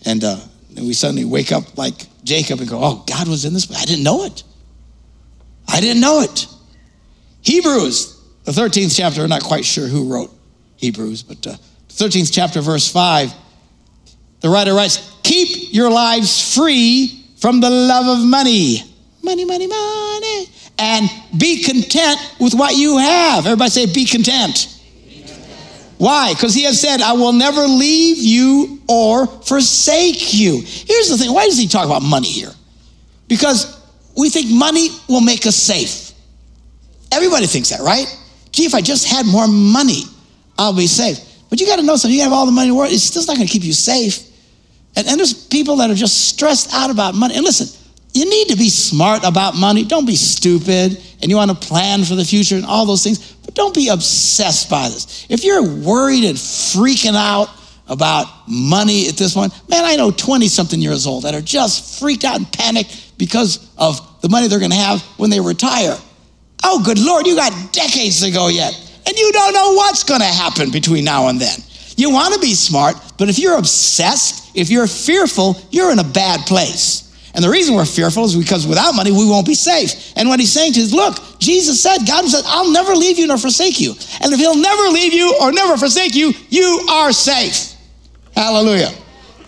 And, 0.05 0.24
uh, 0.24 0.39
and 0.77 0.88
we 0.88 0.93
suddenly 0.93 1.25
wake 1.25 1.51
up 1.51 1.77
like 1.77 1.93
Jacob 2.24 2.62
and 2.62 2.69
go, 2.69 2.79
oh, 2.81 3.03
God 3.05 3.27
was 3.27 3.43
in 3.43 3.53
this. 3.53 3.69
I 3.69 3.83
didn't 3.83 4.05
know 4.05 4.24
it. 4.24 4.43
I 5.67 5.81
didn't 5.81 6.01
know 6.01 6.21
it. 6.21 6.48
Hebrews, 7.41 8.17
the 8.45 8.53
13th 8.53 8.95
chapter, 8.95 9.21
I'm 9.21 9.29
not 9.29 9.43
quite 9.43 9.65
sure 9.65 9.88
who 9.88 10.12
wrote 10.12 10.33
Hebrews, 10.77 11.24
but 11.24 11.45
uh, 11.45 11.55
13th 11.89 12.31
chapter, 12.31 12.62
verse 12.62 12.89
5, 12.89 13.33
the 14.39 14.50
writer 14.50 14.74
writes, 14.74 15.17
Keep 15.24 15.74
your 15.74 15.91
lives 15.91 16.55
free 16.55 17.18
from 17.39 17.62
the 17.62 17.69
love 17.69 18.19
of 18.19 18.25
money. 18.25 18.84
Money, 19.24 19.46
money, 19.46 19.67
money. 19.67 20.48
And 20.77 21.10
be 21.38 21.63
content 21.63 22.19
with 22.39 22.53
what 22.53 22.75
you 22.75 22.98
have. 22.98 23.46
Everybody 23.46 23.69
say, 23.69 23.86
Be 23.93 24.05
content. 24.05 24.75
Why? 25.98 26.34
Because 26.34 26.53
he 26.53 26.63
has 26.63 26.79
said, 26.79 27.01
I 27.01 27.12
will 27.12 27.34
never 27.34 27.62
leave 27.62 28.17
you 28.17 28.79
or 28.88 29.27
forsake 29.27 30.34
you. 30.34 30.62
Here's 30.63 31.10
the 31.10 31.17
thing 31.17 31.34
why 31.34 31.46
does 31.46 31.58
he 31.58 31.67
talk 31.67 31.86
about 31.86 32.01
money 32.01 32.29
here? 32.29 32.51
Because 33.27 33.77
we 34.17 34.29
think 34.29 34.50
money 34.50 34.89
will 35.10 35.22
make 35.22 35.46
us 35.46 35.58
safe. 35.58 36.13
Everybody 37.12 37.48
thinks 37.48 37.69
that, 37.69 37.81
right? 37.81 38.08
Gee, 38.53 38.63
if 38.65 38.74
I 38.74 38.81
just 38.81 39.08
had 39.08 39.25
more 39.25 39.48
money, 39.48 40.03
I'll 40.58 40.74
be 40.74 40.88
safe. 40.88 41.19
But 41.50 41.60
you 41.60 41.67
got 41.67 41.77
to 41.77 41.84
know 41.84 41.98
something. 41.98 42.15
You 42.15 42.24
have 42.24 42.34
all 42.34 42.46
the 42.46 42.51
money 42.51 42.69
in 42.69 42.74
the 42.74 42.77
world, 42.77 42.93
it's 42.93 43.03
still 43.03 43.25
not 43.25 43.36
going 43.36 43.48
to 43.48 43.51
keep 43.51 43.63
you 43.63 43.74
safe. 43.74 44.28
And, 44.96 45.08
and 45.08 45.19
there's 45.19 45.34
people 45.34 45.77
that 45.77 45.89
are 45.89 45.96
just 45.96 46.29
stressed 46.29 46.74
out 46.74 46.89
about 46.89 47.15
money. 47.15 47.36
And 47.36 47.43
listen, 47.43 47.67
you 48.13 48.29
need 48.29 48.50
to 48.50 48.55
be 48.55 48.69
smart 48.69 49.24
about 49.24 49.55
money. 49.55 49.84
Don't 49.86 50.05
be 50.05 50.15
stupid 50.15 51.01
and 51.22 51.29
you 51.29 51.36
want 51.36 51.51
to 51.51 51.67
plan 51.67 52.03
for 52.03 52.15
the 52.15 52.25
future 52.25 52.55
and 52.55 52.65
all 52.65 52.86
those 52.86 53.03
things, 53.03 53.34
but 53.46 53.53
don't 53.53 53.74
be 53.74 53.89
obsessed 53.89 54.69
by 54.69 54.89
this. 54.89 55.25
If 55.29 55.43
you're 55.43 55.63
worried 55.63 56.24
and 56.24 56.38
freaking 56.38 57.15
out 57.15 57.50
about 57.88 58.27
money 58.48 59.08
at 59.08 59.17
this 59.17 59.34
point, 59.34 59.53
man, 59.69 59.84
I 59.84 59.96
know 59.96 60.12
20 60.12 60.48
something 60.48 60.79
years 60.79 61.05
old 61.05 61.24
that 61.24 61.34
are 61.34 61.41
just 61.41 62.00
freaked 62.00 62.24
out 62.24 62.38
and 62.38 62.51
panicked 62.51 63.17
because 63.17 63.69
of 63.77 64.00
the 64.22 64.29
money 64.29 64.48
they're 64.48 64.60
going 64.60 64.72
to 64.72 64.77
have 64.77 65.01
when 65.17 65.29
they 65.29 65.39
retire. 65.39 65.98
Oh, 66.63 66.84
good 66.84 67.00
Lord, 67.00 67.27
you 67.27 67.36
got 67.36 67.74
decades 67.74 68.22
to 68.22 68.31
go 68.31 68.48
yet, 68.48 68.74
and 69.05 69.17
you 69.17 69.31
don't 69.31 69.53
know 69.53 69.74
what's 69.74 70.03
going 70.03 70.22
to 70.22 70.27
happen 70.27 70.72
between 70.72 71.03
now 71.03 71.27
and 71.27 71.39
then. 71.39 71.58
You 71.98 72.12
want 72.12 72.34
to 72.34 72.39
be 72.39 72.53
smart, 72.53 72.96
but 73.19 73.29
if 73.29 73.38
you're 73.38 73.57
obsessed, 73.57 74.55
if 74.55 74.69
you're 74.69 74.88
fearful, 74.88 75.61
you're 75.69 75.91
in 75.91 75.99
a 75.99 76.03
bad 76.03 76.47
place. 76.47 77.05
And 77.35 77.43
the 77.43 77.49
reason 77.49 77.75
we're 77.75 77.85
fearful 77.85 78.25
is 78.25 78.35
because 78.35 78.65
without 78.65 78.95
money, 78.95 79.11
we 79.11 79.29
won't 79.29 79.45
be 79.45 79.53
safe. 79.53 80.13
And 80.15 80.29
what 80.29 80.39
he's 80.39 80.51
saying 80.51 80.73
to 80.73 80.81
us, 80.81 80.91
look, 80.91 81.17
Jesus 81.39 81.81
said, 81.81 81.99
God 82.07 82.25
said, 82.25 82.43
I'll 82.45 82.71
never 82.71 82.95
leave 82.95 83.19
you 83.19 83.27
nor 83.27 83.38
forsake 83.38 83.79
you. 83.79 83.91
And 84.21 84.33
if 84.33 84.39
he'll 84.39 84.57
never 84.57 84.83
leave 84.83 85.13
you 85.13 85.38
or 85.39 85.51
never 85.51 85.77
forsake 85.77 86.15
you, 86.15 86.33
you 86.49 86.88
are 86.89 87.11
safe. 87.11 87.75
Hallelujah. 88.35 88.91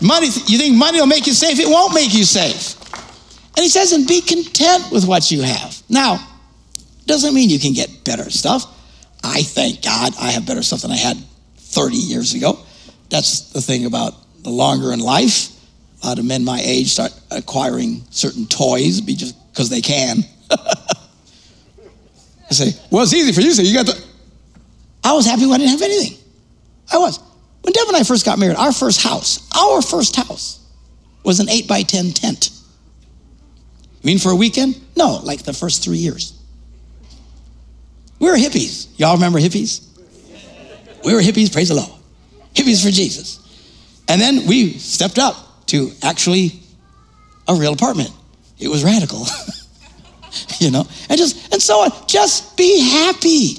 Money, 0.00 0.26
you 0.46 0.58
think 0.58 0.76
money 0.76 1.00
will 1.00 1.06
make 1.06 1.26
you 1.26 1.32
safe? 1.32 1.58
It 1.58 1.68
won't 1.68 1.94
make 1.94 2.14
you 2.14 2.24
safe. 2.24 2.78
And 3.56 3.64
he 3.64 3.68
says, 3.68 3.92
and 3.92 4.06
be 4.06 4.20
content 4.20 4.92
with 4.92 5.06
what 5.06 5.30
you 5.30 5.42
have. 5.42 5.82
Now, 5.88 6.26
doesn't 7.06 7.34
mean 7.34 7.50
you 7.50 7.58
can 7.58 7.72
get 7.72 8.04
better 8.04 8.30
stuff. 8.30 8.64
I 9.24 9.42
thank 9.42 9.82
God 9.82 10.14
I 10.20 10.30
have 10.30 10.46
better 10.46 10.62
stuff 10.62 10.82
than 10.82 10.90
I 10.90 10.96
had 10.96 11.16
30 11.56 11.96
years 11.96 12.34
ago. 12.34 12.58
That's 13.12 13.52
the 13.52 13.60
thing 13.60 13.84
about 13.84 14.14
the 14.42 14.48
longer 14.48 14.90
in 14.90 14.98
life. 14.98 15.50
A 16.02 16.06
lot 16.06 16.18
of 16.18 16.24
men 16.24 16.44
my 16.44 16.58
age 16.64 16.88
start 16.88 17.12
acquiring 17.30 18.02
certain 18.08 18.46
toys 18.46 19.02
just 19.02 19.36
because 19.52 19.68
they 19.68 19.82
can. 19.82 20.24
I 20.50 20.56
say, 22.50 22.70
well, 22.90 23.02
it's 23.02 23.12
easy 23.12 23.32
for 23.32 23.42
you. 23.42 23.52
So 23.52 23.60
you 23.60 23.74
got 23.74 23.84
the. 23.84 24.02
I 25.04 25.12
was 25.12 25.26
happy 25.26 25.44
when 25.44 25.52
I 25.52 25.58
didn't 25.58 25.72
have 25.72 25.82
anything. 25.82 26.18
I 26.90 26.96
was. 26.96 27.20
When 27.60 27.74
Deb 27.74 27.86
and 27.86 27.96
I 27.96 28.02
first 28.02 28.24
got 28.24 28.38
married, 28.38 28.56
our 28.56 28.72
first 28.72 29.02
house, 29.02 29.46
our 29.54 29.82
first 29.82 30.16
house, 30.16 30.66
was 31.22 31.38
an 31.38 31.50
8 31.50 31.68
by 31.68 31.82
10 31.82 32.12
tent. 32.12 32.50
You 34.00 34.06
mean 34.06 34.18
for 34.18 34.30
a 34.30 34.36
weekend? 34.36 34.80
No, 34.96 35.20
like 35.22 35.42
the 35.42 35.52
first 35.52 35.84
three 35.84 35.98
years. 35.98 36.32
We 38.18 38.30
were 38.30 38.36
hippies. 38.36 38.88
Y'all 38.98 39.14
remember 39.14 39.38
hippies? 39.38 39.86
We 41.04 41.14
were 41.14 41.20
hippies, 41.20 41.52
praise 41.52 41.68
the 41.68 41.74
Lord. 41.74 42.01
Hippies 42.54 42.84
for 42.84 42.90
Jesus. 42.90 43.38
And 44.08 44.20
then 44.20 44.46
we 44.46 44.78
stepped 44.78 45.18
up 45.18 45.66
to 45.66 45.90
actually 46.02 46.60
a 47.48 47.54
real 47.54 47.72
apartment. 47.72 48.10
It 48.58 48.68
was 48.68 48.84
radical. 48.84 49.26
you 50.58 50.70
know, 50.70 50.86
and 51.08 51.18
just 51.18 51.52
and 51.52 51.60
so 51.62 51.80
on. 51.80 51.90
Just 52.06 52.56
be 52.56 52.80
happy. 52.80 53.56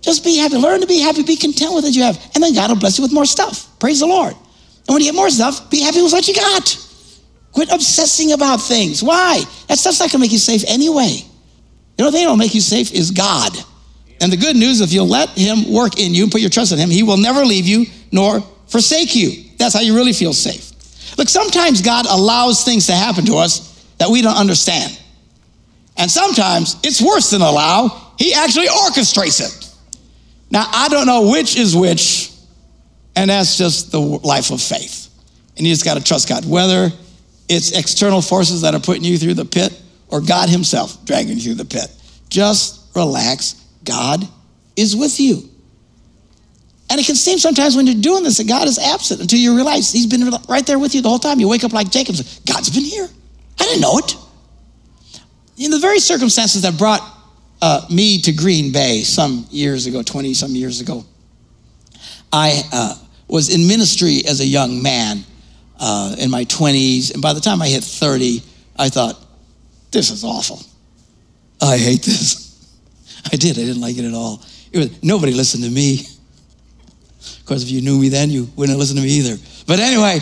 Just 0.00 0.24
be 0.24 0.36
happy. 0.38 0.56
Learn 0.56 0.80
to 0.80 0.86
be 0.86 0.98
happy. 0.98 1.22
Be 1.22 1.36
content 1.36 1.74
with 1.74 1.84
what 1.84 1.94
you 1.94 2.02
have. 2.02 2.16
And 2.34 2.42
then 2.42 2.54
God 2.54 2.70
will 2.70 2.78
bless 2.78 2.98
you 2.98 3.02
with 3.02 3.12
more 3.12 3.26
stuff. 3.26 3.68
Praise 3.78 4.00
the 4.00 4.06
Lord. 4.06 4.32
And 4.32 4.94
when 4.94 5.00
you 5.00 5.08
get 5.08 5.14
more 5.14 5.30
stuff, 5.30 5.70
be 5.70 5.80
happy 5.80 6.02
with 6.02 6.12
what 6.12 6.26
you 6.26 6.34
got. 6.34 6.86
Quit 7.52 7.70
obsessing 7.70 8.32
about 8.32 8.58
things. 8.58 9.02
Why? 9.02 9.42
That 9.68 9.78
stuff's 9.78 10.00
not 10.00 10.10
going 10.10 10.18
to 10.20 10.24
make 10.24 10.32
you 10.32 10.38
safe 10.38 10.64
anyway. 10.66 11.24
The 11.96 12.04
only 12.04 12.12
thing 12.12 12.24
that'll 12.24 12.36
make 12.36 12.54
you 12.54 12.60
safe 12.60 12.92
is 12.92 13.10
God. 13.10 13.52
And 14.20 14.30
the 14.30 14.36
good 14.36 14.56
news, 14.56 14.80
is 14.80 14.82
if 14.82 14.92
you'll 14.92 15.08
let 15.08 15.30
Him 15.30 15.72
work 15.72 15.98
in 15.98 16.14
you 16.14 16.24
and 16.24 16.32
put 16.32 16.40
your 16.40 16.50
trust 16.50 16.72
in 16.72 16.78
Him, 16.78 16.90
He 16.90 17.02
will 17.02 17.16
never 17.16 17.44
leave 17.44 17.66
you 17.66 17.86
nor 18.12 18.40
forsake 18.66 19.16
you. 19.16 19.44
That's 19.58 19.74
how 19.74 19.80
you 19.80 19.94
really 19.94 20.12
feel 20.12 20.32
safe. 20.32 20.70
Look, 21.16 21.28
sometimes 21.28 21.82
God 21.82 22.06
allows 22.06 22.64
things 22.64 22.86
to 22.86 22.92
happen 22.92 23.24
to 23.26 23.36
us 23.36 23.84
that 23.98 24.08
we 24.08 24.22
don't 24.22 24.36
understand. 24.36 24.98
And 25.96 26.10
sometimes 26.10 26.76
it's 26.82 27.02
worse 27.02 27.30
than 27.30 27.42
allow, 27.42 28.12
He 28.18 28.34
actually 28.34 28.66
orchestrates 28.66 29.40
it. 29.40 29.74
Now, 30.50 30.66
I 30.70 30.88
don't 30.88 31.06
know 31.06 31.30
which 31.30 31.56
is 31.56 31.76
which, 31.76 32.32
and 33.16 33.30
that's 33.30 33.56
just 33.56 33.92
the 33.92 34.00
life 34.00 34.50
of 34.50 34.60
faith. 34.60 35.08
And 35.56 35.66
you 35.66 35.72
just 35.72 35.84
got 35.84 35.96
to 35.96 36.02
trust 36.02 36.28
God, 36.28 36.48
whether 36.48 36.90
it's 37.48 37.72
external 37.72 38.22
forces 38.22 38.62
that 38.62 38.74
are 38.74 38.80
putting 38.80 39.04
you 39.04 39.18
through 39.18 39.34
the 39.34 39.44
pit 39.44 39.78
or 40.08 40.20
God 40.20 40.48
Himself 40.48 41.04
dragging 41.04 41.36
you 41.36 41.42
through 41.42 41.54
the 41.54 41.64
pit. 41.64 41.88
Just 42.28 42.94
relax. 42.94 43.59
God 43.90 44.26
is 44.76 44.96
with 44.96 45.18
you. 45.18 45.42
And 46.90 46.98
it 47.00 47.06
can 47.06 47.14
seem 47.14 47.38
sometimes 47.38 47.76
when 47.76 47.86
you're 47.86 48.00
doing 48.00 48.24
this 48.24 48.38
that 48.38 48.48
God 48.48 48.66
is 48.66 48.78
absent 48.78 49.20
until 49.20 49.38
you 49.38 49.54
realize 49.54 49.92
He's 49.92 50.06
been 50.06 50.30
right 50.48 50.66
there 50.66 50.78
with 50.78 50.94
you 50.94 51.02
the 51.02 51.08
whole 51.08 51.18
time. 51.18 51.38
You 51.40 51.48
wake 51.48 51.64
up 51.64 51.72
like 51.72 51.90
Jacob, 51.90 52.16
God's 52.46 52.70
been 52.70 52.84
here. 52.84 53.08
I 53.60 53.64
didn't 53.64 53.80
know 53.80 53.98
it. 53.98 54.16
In 55.56 55.70
the 55.70 55.78
very 55.78 56.00
circumstances 56.00 56.62
that 56.62 56.78
brought 56.78 57.02
uh, 57.62 57.86
me 57.90 58.20
to 58.22 58.32
Green 58.32 58.72
Bay 58.72 59.02
some 59.02 59.46
years 59.50 59.86
ago, 59.86 60.02
20 60.02 60.34
some 60.34 60.52
years 60.52 60.80
ago. 60.80 61.04
I 62.32 62.62
uh, 62.72 62.94
was 63.28 63.54
in 63.54 63.66
ministry 63.66 64.22
as 64.26 64.40
a 64.40 64.46
young 64.46 64.82
man 64.82 65.24
uh, 65.78 66.14
in 66.18 66.30
my 66.30 66.44
20s, 66.44 67.12
and 67.12 67.22
by 67.22 67.32
the 67.32 67.40
time 67.40 67.60
I 67.60 67.68
hit 67.68 67.84
30, 67.84 68.42
I 68.78 68.88
thought, 68.88 69.16
this 69.90 70.10
is 70.10 70.24
awful. 70.24 70.60
I 71.60 71.76
hate 71.76 72.02
this. 72.02 72.49
I 73.32 73.36
did. 73.36 73.58
I 73.58 73.62
didn't 73.62 73.80
like 73.80 73.96
it 73.98 74.04
at 74.04 74.14
all. 74.14 74.42
It 74.72 74.78
was, 74.78 75.02
nobody 75.02 75.32
listened 75.32 75.64
to 75.64 75.70
me. 75.70 76.06
Of 77.20 77.44
course, 77.44 77.62
if 77.62 77.70
you 77.70 77.82
knew 77.82 77.98
me 77.98 78.08
then, 78.08 78.30
you 78.30 78.48
wouldn't 78.56 78.78
listen 78.78 78.96
to 78.96 79.02
me 79.02 79.08
either. 79.08 79.36
But 79.66 79.78
anyway, 79.78 80.20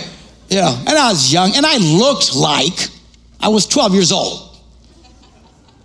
you 0.49 0.57
know, 0.57 0.77
and 0.87 0.99
I 0.99 1.11
was 1.11 1.33
young, 1.33 1.55
and 1.55 1.65
I 1.65 1.77
looked 1.77 2.35
like 2.35 2.89
I 3.41 3.49
was 3.49 3.67
12 3.67 3.95
years 3.95 4.13
old. 4.13 4.57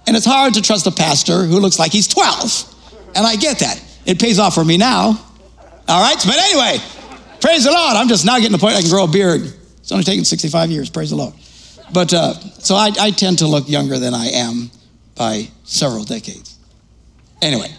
And 0.08 0.18
it's 0.18 0.26
hard 0.26 0.56
to 0.56 0.62
trust 0.62 0.88
a 0.88 0.92
pastor 0.92 1.44
who 1.44 1.60
looks 1.60 1.80
like 1.80 1.92
he's 1.92 2.08
12. 2.08 3.14
And 3.16 3.26
I 3.26 3.36
get 3.36 3.60
that. 3.60 3.82
It 4.06 4.20
pays 4.20 4.40
off 4.40 4.54
for 4.54 4.66
me 4.66 4.78
now. 4.78 5.20
All 5.88 6.02
right? 6.02 6.18
But 6.26 6.38
anyway, 6.38 6.78
praise 7.40 7.64
the 7.64 7.72
Lord. 7.72 7.96
I'm 7.96 8.08
just 8.08 8.26
now 8.26 8.38
getting 8.38 8.52
the 8.52 8.58
point 8.58 8.76
I 8.76 8.82
can 8.82 8.90
grow 8.90 9.06
a 9.06 9.08
beard. 9.08 9.42
It's 9.80 9.92
only 9.92 10.04
taken 10.04 10.26
65 10.26 10.72
years. 10.72 10.90
Praise 10.90 11.10
the 11.12 11.16
Lord. 11.16 11.34
But 11.94 12.14
uh, 12.14 12.34
so 12.34 12.76
I, 12.76 12.92
I 13.00 13.12
tend 13.12 13.40
to 13.40 13.48
look 13.48 13.70
younger 13.70 14.00
than 14.00 14.14
I 14.14 14.28
am 14.28 14.72
by 15.16 15.48
several 15.64 16.04
decades. 16.04 16.53
Anyway, 17.44 17.70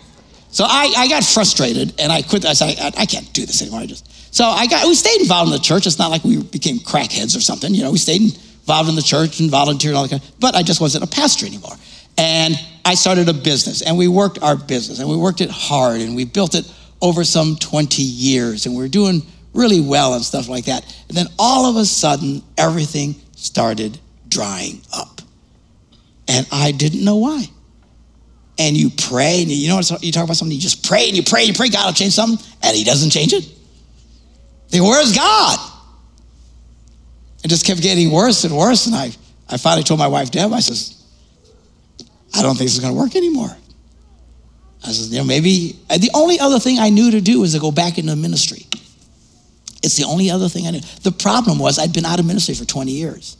so 0.50 0.64
I, 0.64 0.92
I 0.96 1.09
got 1.09 1.24
frustrated 1.24 1.98
and 1.98 2.12
I 2.12 2.20
quit. 2.20 2.44
I 2.44 2.53
said, 2.53 2.77
I, 2.79 3.03
I 3.03 3.07
can't 3.07 3.33
do 3.33 3.46
this 3.46 3.62
anymore. 3.62 3.81
I 3.81 3.87
just, 3.87 4.35
so 4.35 4.44
I 4.44 4.66
got, 4.66 4.87
we 4.87 4.94
stayed 4.94 5.22
involved 5.22 5.50
in 5.50 5.57
the 5.57 5.62
church. 5.62 5.87
It's 5.87 5.98
not 5.98 6.11
like 6.11 6.22
we 6.22 6.42
became 6.42 6.79
crackheads 6.79 7.35
or 7.35 7.40
something. 7.40 7.74
You 7.74 7.83
know, 7.83 7.90
we 7.90 7.98
stayed 7.98 8.20
involved 8.20 8.90
in 8.90 8.94
the 8.94 9.03
church 9.03 9.40
and 9.40 9.50
volunteered 9.50 9.92
and 9.92 9.96
all 9.96 10.03
that 10.03 10.11
kind 10.11 10.22
of, 10.22 10.40
but 10.40 10.55
I 10.55 10.62
just 10.62 10.83
wasn't 10.83 11.05
a 11.05 11.07
pastor 11.07 11.46
anymore. 11.46 11.72
And 12.18 12.55
I 12.85 12.94
started 12.94 13.31
a 13.31 13.33
business 13.33 13.81
and 13.81 13.96
we 13.96 14.07
worked 14.07 14.42
our 14.42 14.57
business 14.57 15.00
and 15.00 15.09
we 15.09 15.16
worked 15.16 15.40
it 15.40 15.50
hard 15.50 16.03
and 16.03 16.14
we 16.14 16.27
built 16.27 16.55
it 16.55 16.70
over 17.00 17.24
some 17.24 17.57
20 17.57 18.03
years 18.03 18.66
and 18.66 18.77
we 18.77 18.85
are 18.85 18.88
doing 18.88 19.22
really 19.55 19.81
well 19.81 20.12
and 20.12 20.22
stuff 20.22 20.48
like 20.48 20.66
that. 20.66 20.85
And 21.09 21.16
then 21.16 21.27
all 21.38 21.70
of 21.70 21.77
a 21.77 21.87
sudden, 21.87 22.42
everything 22.59 23.14
started 23.35 23.98
drying 24.29 24.83
up. 24.92 25.22
And 26.29 26.46
I 26.53 26.72
didn't 26.72 27.03
know 27.03 27.16
why. 27.16 27.46
And 28.57 28.77
you 28.77 28.90
pray, 28.90 29.43
and 29.43 29.51
you 29.51 29.69
know 29.69 29.77
what 29.77 30.03
you 30.03 30.12
talk 30.12 30.25
about 30.25 30.37
something, 30.37 30.55
you 30.55 30.61
just 30.61 30.87
pray 30.87 31.09
and 31.09 31.17
you 31.17 31.25
pray 31.25 31.40
and 31.40 31.49
you 31.49 31.55
pray, 31.55 31.69
God 31.69 31.87
will 31.87 31.93
change 31.93 32.12
something, 32.12 32.45
and 32.62 32.77
He 32.77 32.85
doesn't 32.85 33.11
change 33.11 33.33
it. 33.33 33.49
Then 34.71 34.85
where's 34.85 35.14
God? 35.14 35.59
It 37.45 37.49
just 37.49 37.67
kept 37.67 37.83
getting 37.83 38.11
worse 38.11 38.45
and 38.45 38.57
worse. 38.57 38.87
And 38.87 38.95
I, 38.95 39.11
I 39.49 39.57
finally 39.59 39.83
told 39.83 40.01
my 40.01 40.09
wife, 40.09 40.31
Deb, 40.31 40.53
I 40.53 40.61
says, 40.61 41.05
I 42.35 42.43
don't 42.43 42.57
think 42.57 42.67
this 42.67 42.75
is 42.75 42.81
going 42.81 42.95
to 42.95 42.99
work 42.99 43.14
anymore. 43.14 43.55
I 44.85 44.93
said, 44.93 45.12
you 45.12 45.19
know, 45.19 45.25
maybe 45.25 45.79
the 45.88 46.11
only 46.14 46.38
other 46.40 46.59
thing 46.59 46.79
I 46.79 46.90
knew 46.90 47.11
to 47.12 47.21
do 47.21 47.40
was 47.40 47.53
to 47.53 47.61
go 47.61 47.71
back 47.71 47.99
into 47.99 48.14
ministry. 48.17 48.67
It's 49.83 49.97
the 49.97 50.05
only 50.05 50.31
other 50.31 50.49
thing 50.49 50.67
I 50.67 50.71
knew. 50.71 50.81
The 51.03 51.12
problem 51.12 51.59
was 51.59 51.79
I'd 51.79 51.93
been 51.93 52.07
out 52.07 52.19
of 52.19 52.27
ministry 52.27 52.55
for 52.55 52.64
20 52.64 52.90
years. 52.90 53.37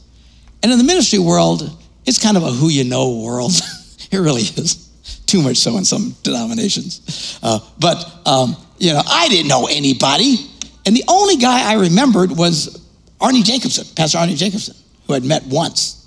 And 0.62 0.70
in 0.70 0.79
the 0.79 0.85
ministry 0.85 1.18
world, 1.18 1.70
it's 2.07 2.18
kind 2.18 2.37
of 2.37 2.42
a 2.42 2.50
who 2.50 2.68
you 2.68 2.85
know 2.85 3.20
world. 3.20 3.53
it 4.11 4.18
really 4.18 4.42
is. 4.42 4.90
Too 5.26 5.42
much 5.42 5.56
so 5.58 5.76
in 5.76 5.84
some 5.84 6.14
denominations. 6.22 7.38
Uh, 7.42 7.58
but, 7.78 8.04
um, 8.26 8.56
you 8.78 8.92
know, 8.92 9.02
I 9.06 9.28
didn't 9.28 9.48
know 9.48 9.66
anybody. 9.66 10.50
And 10.86 10.96
the 10.96 11.04
only 11.08 11.36
guy 11.36 11.70
I 11.70 11.74
remembered 11.74 12.30
was 12.30 12.86
Arnie 13.20 13.44
Jacobson, 13.44 13.86
Pastor 13.96 14.18
Arnie 14.18 14.36
Jacobson, 14.36 14.76
who 15.06 15.14
I'd 15.14 15.24
met 15.24 15.44
once. 15.46 16.06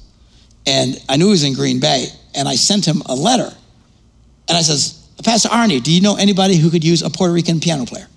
And 0.65 1.01
I 1.09 1.17
knew 1.17 1.25
he 1.25 1.31
was 1.31 1.43
in 1.43 1.53
Green 1.53 1.79
Bay 1.79 2.07
and 2.35 2.47
I 2.47 2.55
sent 2.55 2.85
him 2.85 3.01
a 3.05 3.15
letter. 3.15 3.51
And 4.47 4.57
I 4.57 4.61
says, 4.61 5.09
Pastor 5.23 5.49
Arnie, 5.49 5.81
do 5.81 5.91
you 5.91 6.01
know 6.01 6.15
anybody 6.15 6.57
who 6.57 6.69
could 6.69 6.83
use 6.83 7.01
a 7.01 7.09
Puerto 7.09 7.33
Rican 7.33 7.59
piano 7.59 7.85
player? 7.85 8.07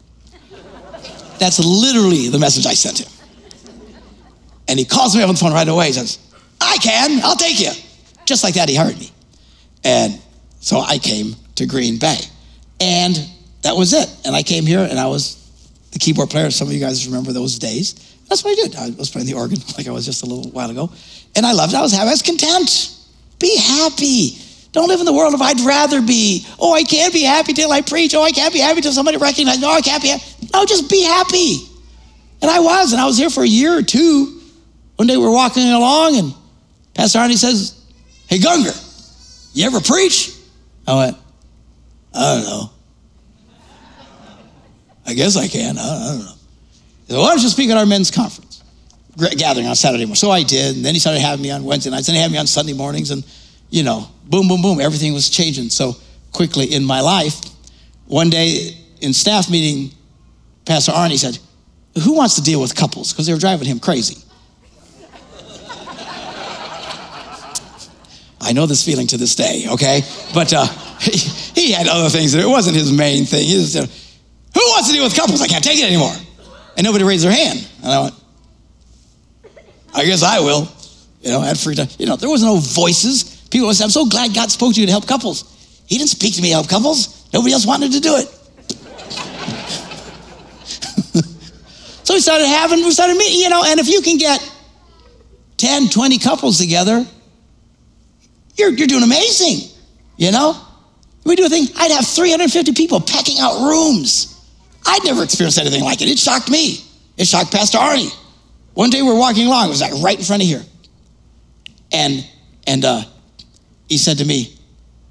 That's 1.38 1.58
literally 1.58 2.28
the 2.28 2.38
message 2.38 2.66
I 2.66 2.74
sent 2.74 3.00
him. 3.00 3.08
And 4.68 4.78
he 4.78 4.84
calls 4.84 5.16
me 5.16 5.22
up 5.22 5.28
on 5.28 5.34
the 5.34 5.40
phone 5.40 5.52
right 5.52 5.66
away. 5.66 5.86
He 5.86 5.92
says, 5.92 6.18
I 6.60 6.76
can, 6.76 7.20
I'll 7.24 7.36
take 7.36 7.58
you. 7.58 7.70
Just 8.26 8.44
like 8.44 8.54
that, 8.54 8.68
he 8.68 8.76
hired 8.76 8.98
me. 8.98 9.10
And 9.82 10.20
so 10.60 10.78
I 10.78 10.98
came 10.98 11.34
to 11.56 11.66
Green 11.66 11.98
Bay. 11.98 12.18
And 12.80 13.16
that 13.62 13.76
was 13.76 13.92
it. 13.92 14.08
And 14.24 14.34
I 14.34 14.42
came 14.42 14.64
here 14.64 14.86
and 14.88 14.98
I 14.98 15.06
was 15.06 15.36
the 15.92 15.98
keyboard 15.98 16.30
player. 16.30 16.50
Some 16.50 16.68
of 16.68 16.74
you 16.74 16.80
guys 16.80 17.06
remember 17.06 17.32
those 17.32 17.58
days. 17.58 18.16
That's 18.28 18.44
what 18.44 18.52
I 18.52 18.62
did. 18.62 18.76
I 18.76 18.90
was 18.90 19.10
playing 19.10 19.26
the 19.26 19.34
organ 19.34 19.58
like 19.76 19.88
I 19.88 19.90
was 19.90 20.06
just 20.06 20.22
a 20.22 20.26
little 20.26 20.50
while 20.52 20.70
ago. 20.70 20.90
And 21.36 21.44
I 21.44 21.52
loved 21.52 21.74
it. 21.74 21.76
I 21.76 21.82
was 21.82 21.92
happy. 21.92 22.08
I 22.08 22.12
was 22.12 22.22
content. 22.22 22.96
Be 23.38 23.56
happy. 23.58 24.38
Don't 24.72 24.86
live 24.86 25.00
in 25.00 25.06
the 25.06 25.12
world 25.12 25.34
of 25.34 25.42
I'd 25.42 25.60
rather 25.60 26.00
be. 26.00 26.46
Oh, 26.58 26.72
I 26.72 26.84
can't 26.84 27.12
be 27.12 27.22
happy 27.22 27.52
till 27.52 27.72
I 27.72 27.80
preach. 27.80 28.14
Oh, 28.14 28.22
I 28.22 28.30
can't 28.30 28.52
be 28.52 28.60
happy 28.60 28.80
till 28.80 28.92
somebody 28.92 29.16
recognizes. 29.16 29.60
No, 29.60 29.70
I 29.70 29.80
can't 29.80 30.02
be 30.02 30.08
happy. 30.08 30.24
No, 30.52 30.64
just 30.64 30.88
be 30.88 31.02
happy. 31.02 31.66
And 32.40 32.50
I 32.50 32.60
was, 32.60 32.92
and 32.92 33.00
I 33.00 33.06
was 33.06 33.18
here 33.18 33.30
for 33.30 33.42
a 33.42 33.48
year 33.48 33.76
or 33.76 33.82
two. 33.82 34.40
One 34.96 35.08
day 35.08 35.16
we 35.16 35.24
were 35.24 35.32
walking 35.32 35.68
along, 35.68 36.16
and 36.16 36.34
Pastor 36.94 37.18
Arnie 37.18 37.36
says, 37.36 37.82
Hey, 38.28 38.38
Gunger, 38.38 38.76
you 39.54 39.66
ever 39.66 39.80
preach? 39.80 40.32
I 40.86 40.96
went, 40.96 41.16
I 42.14 42.34
don't 42.34 42.44
know. 42.44 42.70
I 45.06 45.14
guess 45.14 45.36
I 45.36 45.48
can. 45.48 45.76
I 45.78 45.82
don't, 45.82 46.18
know. 46.20 46.32
He 47.06 47.12
said, 47.12 47.18
Why 47.18 47.30
don't 47.30 47.42
you 47.42 47.48
speak 47.48 47.70
at 47.70 47.76
our 47.76 47.86
men's 47.86 48.10
conference 48.10 48.62
gathering 49.36 49.66
on 49.66 49.74
Saturday 49.74 50.04
morning? 50.04 50.16
So 50.16 50.30
I 50.30 50.42
did, 50.42 50.76
and 50.76 50.84
then 50.84 50.94
he 50.94 51.00
started 51.00 51.20
having 51.20 51.42
me 51.42 51.50
on 51.50 51.64
Wednesday 51.64 51.90
nights, 51.90 52.08
and 52.08 52.16
he 52.16 52.22
had 52.22 52.30
me 52.30 52.38
on 52.38 52.46
Sunday 52.46 52.72
mornings, 52.72 53.10
and 53.10 53.24
you 53.70 53.82
know, 53.82 54.08
boom, 54.24 54.48
boom, 54.48 54.62
boom, 54.62 54.80
everything 54.80 55.12
was 55.12 55.30
changing 55.30 55.70
so 55.70 55.96
quickly 56.32 56.66
in 56.66 56.84
my 56.84 57.00
life. 57.00 57.40
One 58.06 58.30
day 58.30 58.76
in 59.00 59.12
staff 59.12 59.50
meeting, 59.50 59.96
Pastor 60.64 60.92
Arnie 60.92 61.18
said, 61.18 61.38
Who 62.02 62.14
wants 62.14 62.34
to 62.36 62.42
deal 62.42 62.60
with 62.60 62.74
couples? 62.74 63.12
Because 63.12 63.26
they 63.26 63.32
were 63.32 63.38
driving 63.38 63.66
him 63.66 63.80
crazy. 63.80 64.22
I 68.50 68.52
know 68.52 68.66
this 68.66 68.84
feeling 68.84 69.06
to 69.06 69.16
this 69.16 69.36
day, 69.36 69.66
okay? 69.68 70.02
But 70.34 70.52
uh, 70.52 70.66
he, 70.98 71.12
he, 71.60 71.70
had 71.70 71.86
other 71.86 72.08
things. 72.08 72.34
It 72.34 72.44
wasn't 72.44 72.74
his 72.76 72.90
main 72.90 73.24
thing. 73.24 73.46
He 73.46 73.52
just, 73.52 73.76
Who 73.76 74.60
wants 74.60 74.88
to 74.88 74.94
deal 74.94 75.04
with 75.04 75.14
couples? 75.14 75.40
I 75.40 75.46
can't 75.46 75.62
take 75.62 75.78
it 75.78 75.84
anymore. 75.84 76.12
And 76.76 76.84
nobody 76.84 77.04
raised 77.04 77.24
their 77.24 77.30
hand. 77.30 77.64
And 77.84 77.92
I 77.92 78.02
went, 78.02 78.14
I 79.94 80.04
guess 80.04 80.24
I 80.24 80.40
will. 80.40 80.66
You 81.20 81.30
know, 81.30 81.40
I 81.42 81.46
had 81.46 81.60
free 81.60 81.76
time. 81.76 81.86
You 81.96 82.06
know, 82.06 82.16
there 82.16 82.28
was 82.28 82.42
no 82.42 82.56
voices. 82.56 83.46
People 83.52 83.68
would 83.68 83.76
say, 83.76 83.84
I'm 83.84 83.90
so 83.90 84.04
glad 84.06 84.34
God 84.34 84.50
spoke 84.50 84.74
to 84.74 84.80
you 84.80 84.86
to 84.86 84.92
help 84.92 85.06
couples. 85.06 85.44
He 85.86 85.96
didn't 85.96 86.10
speak 86.10 86.34
to 86.34 86.42
me 86.42 86.48
to 86.48 86.54
help 86.54 86.68
couples. 86.68 87.28
Nobody 87.32 87.52
else 87.52 87.64
wanted 87.64 87.92
to 87.92 88.00
do 88.00 88.16
it. 88.16 88.26
so 92.04 92.14
we 92.14 92.20
started 92.20 92.48
having, 92.48 92.80
we 92.80 92.90
started 92.90 93.16
meeting, 93.16 93.42
you 93.42 93.48
know, 93.48 93.62
and 93.64 93.78
if 93.78 93.86
you 93.86 94.00
can 94.00 94.18
get 94.18 94.42
10, 95.58 95.88
20 95.88 96.18
couples 96.18 96.58
together, 96.58 97.06
you're, 98.56 98.70
you're 98.70 98.86
doing 98.86 99.02
amazing, 99.02 99.70
you 100.16 100.32
know? 100.32 100.60
We 101.24 101.36
do 101.36 101.44
a 101.44 101.48
thing, 101.48 101.66
I'd 101.76 101.90
have 101.92 102.06
350 102.06 102.72
people 102.72 103.00
packing 103.00 103.38
out 103.40 103.68
rooms. 103.68 104.36
I'd 104.86 105.04
never 105.04 105.22
experienced 105.22 105.58
anything 105.58 105.84
like 105.84 106.00
it. 106.00 106.08
It 106.08 106.18
shocked 106.18 106.50
me. 106.50 106.84
It 107.16 107.26
shocked 107.26 107.52
Pastor 107.52 107.78
Arnie. 107.78 108.10
One 108.74 108.90
day 108.90 109.02
we 109.02 109.08
were 109.08 109.18
walking 109.18 109.46
along, 109.46 109.66
it 109.66 109.70
was 109.70 109.80
like 109.80 109.92
right 110.02 110.18
in 110.18 110.24
front 110.24 110.42
of 110.42 110.48
here. 110.48 110.62
And 111.92 112.26
and 112.66 112.84
uh, 112.84 113.02
he 113.88 113.98
said 113.98 114.18
to 114.18 114.24
me, 114.24 114.56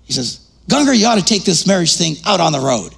he 0.04 0.14
says, 0.14 0.48
Gunger, 0.68 0.98
you 0.98 1.06
ought 1.08 1.20
to 1.20 1.26
take 1.26 1.44
this 1.44 1.68
marriage 1.68 1.96
thing 1.96 2.16
out 2.26 2.40
on 2.40 2.52
the 2.52 2.60
road. 2.60 2.94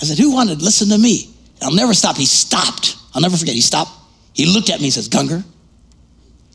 I 0.00 0.04
said, 0.04 0.18
Who 0.18 0.32
wanted 0.32 0.58
to 0.58 0.64
listen 0.64 0.88
to 0.88 0.98
me? 0.98 1.34
And 1.56 1.64
I'll 1.64 1.74
never 1.74 1.94
stop. 1.94 2.16
He 2.16 2.24
stopped. 2.24 2.96
I'll 3.14 3.20
never 3.20 3.36
forget. 3.36 3.54
He 3.54 3.60
stopped. 3.60 3.90
He 4.32 4.46
looked 4.46 4.70
at 4.70 4.80
me 4.80 4.86
and 4.86 4.92
says, 4.92 5.08
Gunger, 5.08 5.44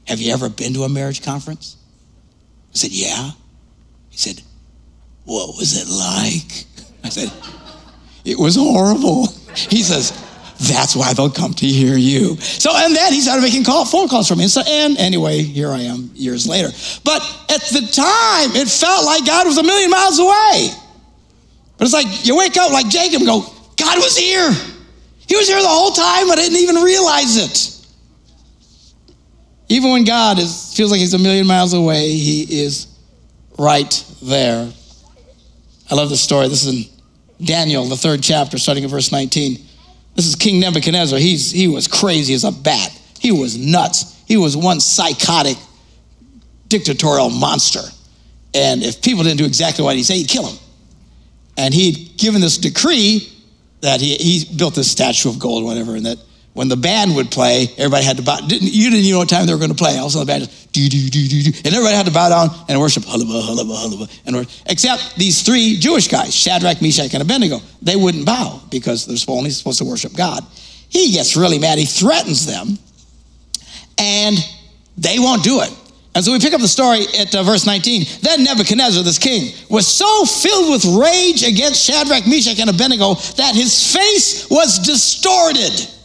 have 0.08 0.20
you 0.20 0.34
ever 0.34 0.50
been 0.50 0.74
to 0.74 0.84
a 0.84 0.90
marriage 0.90 1.22
conference? 1.22 1.78
I 2.78 2.80
said, 2.80 2.92
Yeah. 2.92 3.32
He 4.10 4.18
said, 4.18 4.42
What 5.26 5.58
was 5.58 5.82
it 5.82 5.88
like? 5.90 6.66
I 7.04 7.10
said, 7.10 7.32
It 8.24 8.38
was 8.38 8.56
horrible. 8.56 9.28
He 9.56 9.82
says, 9.82 10.12
that's 10.60 10.96
why 10.96 11.14
they'll 11.14 11.30
come 11.30 11.54
to 11.54 11.68
hear 11.68 11.98
you. 11.98 12.36
So, 12.38 12.72
and 12.74 12.96
then 12.96 13.14
he 13.14 13.22
started 13.22 13.42
making 13.42 13.64
call, 13.64 13.86
phone 13.86 14.08
calls 14.08 14.28
for 14.28 14.36
me. 14.36 14.44
And, 14.44 14.52
So, 14.52 14.62
and 14.66 14.98
anyway, 14.98 15.42
here 15.42 15.72
I 15.72 15.82
am 15.82 16.12
years 16.16 16.48
later. 16.48 16.70
But 17.04 17.22
at 17.50 17.62
the 17.62 17.82
time, 17.82 18.56
it 18.56 18.68
felt 18.68 19.06
like 19.06 19.26
God 19.26 19.46
was 19.46 19.58
a 19.58 19.64
million 19.64 19.92
miles 19.92 20.20
away. 20.20 20.70
But 21.78 21.86
it's 21.86 21.94
like 21.94 22.26
you 22.26 22.36
wake 22.36 22.58
up 22.58 22.72
like 22.72 22.90
Jacob 22.90 23.22
and 23.22 23.28
go, 23.28 23.42
God 23.78 23.98
was 23.98 24.18
here. 24.18 24.52
He 25.28 25.36
was 25.36 25.48
here 25.48 25.62
the 25.62 25.68
whole 25.68 25.92
time, 25.92 26.28
but 26.28 26.40
I 26.40 26.42
didn't 26.42 26.58
even 26.58 26.78
realize 26.78 27.38
it. 27.38 27.74
Even 29.70 29.92
when 29.92 30.06
God 30.06 30.40
is, 30.40 30.67
feels 30.78 30.92
like 30.92 31.00
he's 31.00 31.16
a 31.16 31.20
million 31.20 31.48
miles 31.48 31.74
away, 31.74 32.12
he 32.12 32.62
is 32.62 32.88
right 33.58 34.06
there. 34.22 34.72
I 35.90 35.96
love 35.96 36.10
this 36.10 36.22
story. 36.22 36.48
This 36.50 36.66
is 36.66 36.76
in 36.86 37.46
Daniel, 37.46 37.84
the 37.86 37.98
third 37.98 38.22
chapter, 38.22 38.60
starting 38.60 38.84
at 38.84 38.92
verse 38.92 39.12
19. 39.12 39.58
This 40.16 40.28
is 40.28 40.36
King 40.36 40.60
Nebuchadnezzar. 40.60 41.18
He's, 41.18 41.50
he 41.50 41.68
was 41.68 41.88
crazy 41.88 42.36
as 42.36 42.44
a 42.44 42.52
bat. 42.52 42.92
He 43.20 43.32
was 43.32 43.58
nuts. 43.58 44.22
He 44.28 44.38
was 44.38 44.56
one 44.56 44.80
psychotic, 44.80 45.58
dictatorial 46.68 47.32
monster. 47.32 47.82
And 48.54 48.84
if 48.84 49.02
people 49.02 49.24
didn't 49.24 49.40
do 49.40 49.46
exactly 49.46 49.84
what 49.84 49.96
he 49.96 50.04
said, 50.04 50.18
he'd 50.18 50.30
kill 50.30 50.44
them. 50.44 50.60
And 51.58 51.74
he'd 51.74 52.18
given 52.18 52.40
this 52.40 52.58
decree 52.60 53.34
that 53.82 54.00
he, 54.00 54.16
he 54.16 54.56
built 54.56 54.76
this 54.76 54.92
statue 54.92 55.30
of 55.30 55.40
gold, 55.40 55.64
whatever, 55.64 55.96
and 55.96 56.06
that 56.06 56.20
when 56.58 56.70
the 56.70 56.76
band 56.76 57.16
would 57.16 57.30
play, 57.30 57.68
everybody 57.78 58.04
had 58.04 58.18
to 58.18 58.24
bow. 58.24 58.40
Didn't, 58.40 58.74
you 58.74 58.90
didn't 58.90 59.06
even 59.06 59.12
know 59.12 59.20
what 59.20 59.30
time 59.30 59.46
they 59.46 59.54
were 59.54 59.60
going 59.60 59.70
to 59.70 59.78
play. 59.78 59.96
All 59.98 60.08
of 60.08 60.10
a 60.10 60.10
sudden, 60.10 60.26
the 60.26 60.34
band 60.34 60.44
just 60.46 60.74
do 60.74 60.90
do 60.90 61.08
do 61.08 61.28
do 61.28 61.52
do, 61.52 61.58
and 61.64 61.68
everybody 61.68 61.96
had 61.96 62.08
to 62.08 62.12
bow 62.12 62.30
down 62.30 62.50
and 62.68 62.80
worship 62.82 63.04
hullabah 63.04 63.44
hullabah 63.44 63.78
hullabah, 63.78 64.22
and 64.26 64.36
worship. 64.36 64.52
except 64.66 65.16
these 65.18 65.44
three 65.44 65.78
Jewish 65.78 66.08
guys, 66.08 66.34
Shadrach, 66.34 66.82
Meshach, 66.82 67.14
and 67.14 67.22
Abednego. 67.22 67.60
They 67.84 67.96
wouldn't 67.96 68.26
bow 68.26 68.60
because 68.72 69.06
they're 69.06 69.18
only 69.28 69.52
supposed 69.52 69.78
to 69.78 69.86
worship 69.86 70.16
God. 70.16 70.44
He 70.90 71.12
gets 71.12 71.38
really 71.38 71.60
mad. 71.60 71.78
He 71.78 71.86
threatens 71.86 72.48
them, 72.48 72.80
and 74.00 74.36
they 74.98 75.20
won't 75.20 75.44
do 75.44 75.62
it. 75.62 75.72
And 76.16 76.26
so 76.26 76.32
we 76.32 76.40
pick 76.40 76.54
up 76.54 76.62
the 76.62 76.68
story 76.68 77.06
at 77.20 77.36
uh, 77.36 77.44
verse 77.44 77.68
19. 77.68 78.04
Then 78.22 78.44
Nebuchadnezzar, 78.46 79.04
this 79.04 79.20
king, 79.20 79.54
was 79.70 79.86
so 79.86 80.26
filled 80.26 80.72
with 80.72 80.86
rage 81.00 81.44
against 81.44 81.86
Shadrach, 81.86 82.26
Meshach, 82.26 82.60
and 82.60 82.72
Abednego 82.72 83.14
that 83.38 83.54
his 83.54 83.94
face 83.94 84.50
was 84.50 84.80
distorted. 84.80 85.97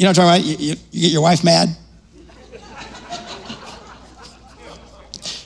You 0.00 0.06
know 0.06 0.12
what 0.12 0.18
I'm 0.20 0.28
talking 0.28 0.50
about? 0.50 0.60
You, 0.60 0.66
you, 0.66 0.76
you 0.92 1.00
get 1.02 1.12
your 1.12 1.20
wife 1.20 1.44
mad? 1.44 1.68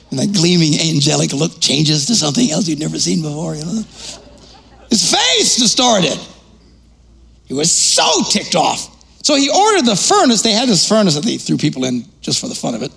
and 0.09 0.19
that 0.19 0.31
gleaming 0.31 0.79
angelic 0.79 1.33
look 1.33 1.59
changes 1.59 2.05
to 2.05 2.15
something 2.15 2.49
else 2.49 2.65
you'd 2.65 2.79
never 2.79 2.97
seen 2.97 3.21
before, 3.21 3.55
you 3.55 3.65
know? 3.65 3.83
His 4.89 5.11
face 5.11 5.57
distorted. 5.57 6.17
He 7.47 7.53
was 7.53 7.69
so 7.69 8.23
ticked 8.29 8.55
off. 8.55 8.95
So 9.25 9.35
he 9.35 9.49
ordered 9.49 9.87
the 9.87 9.95
furnace. 9.97 10.41
They 10.41 10.53
had 10.53 10.69
this 10.69 10.87
furnace 10.87 11.15
that 11.15 11.25
they 11.25 11.37
threw 11.37 11.57
people 11.57 11.83
in 11.83 12.05
just 12.21 12.39
for 12.39 12.47
the 12.47 12.55
fun 12.55 12.75
of 12.75 12.81
it. 12.81 12.93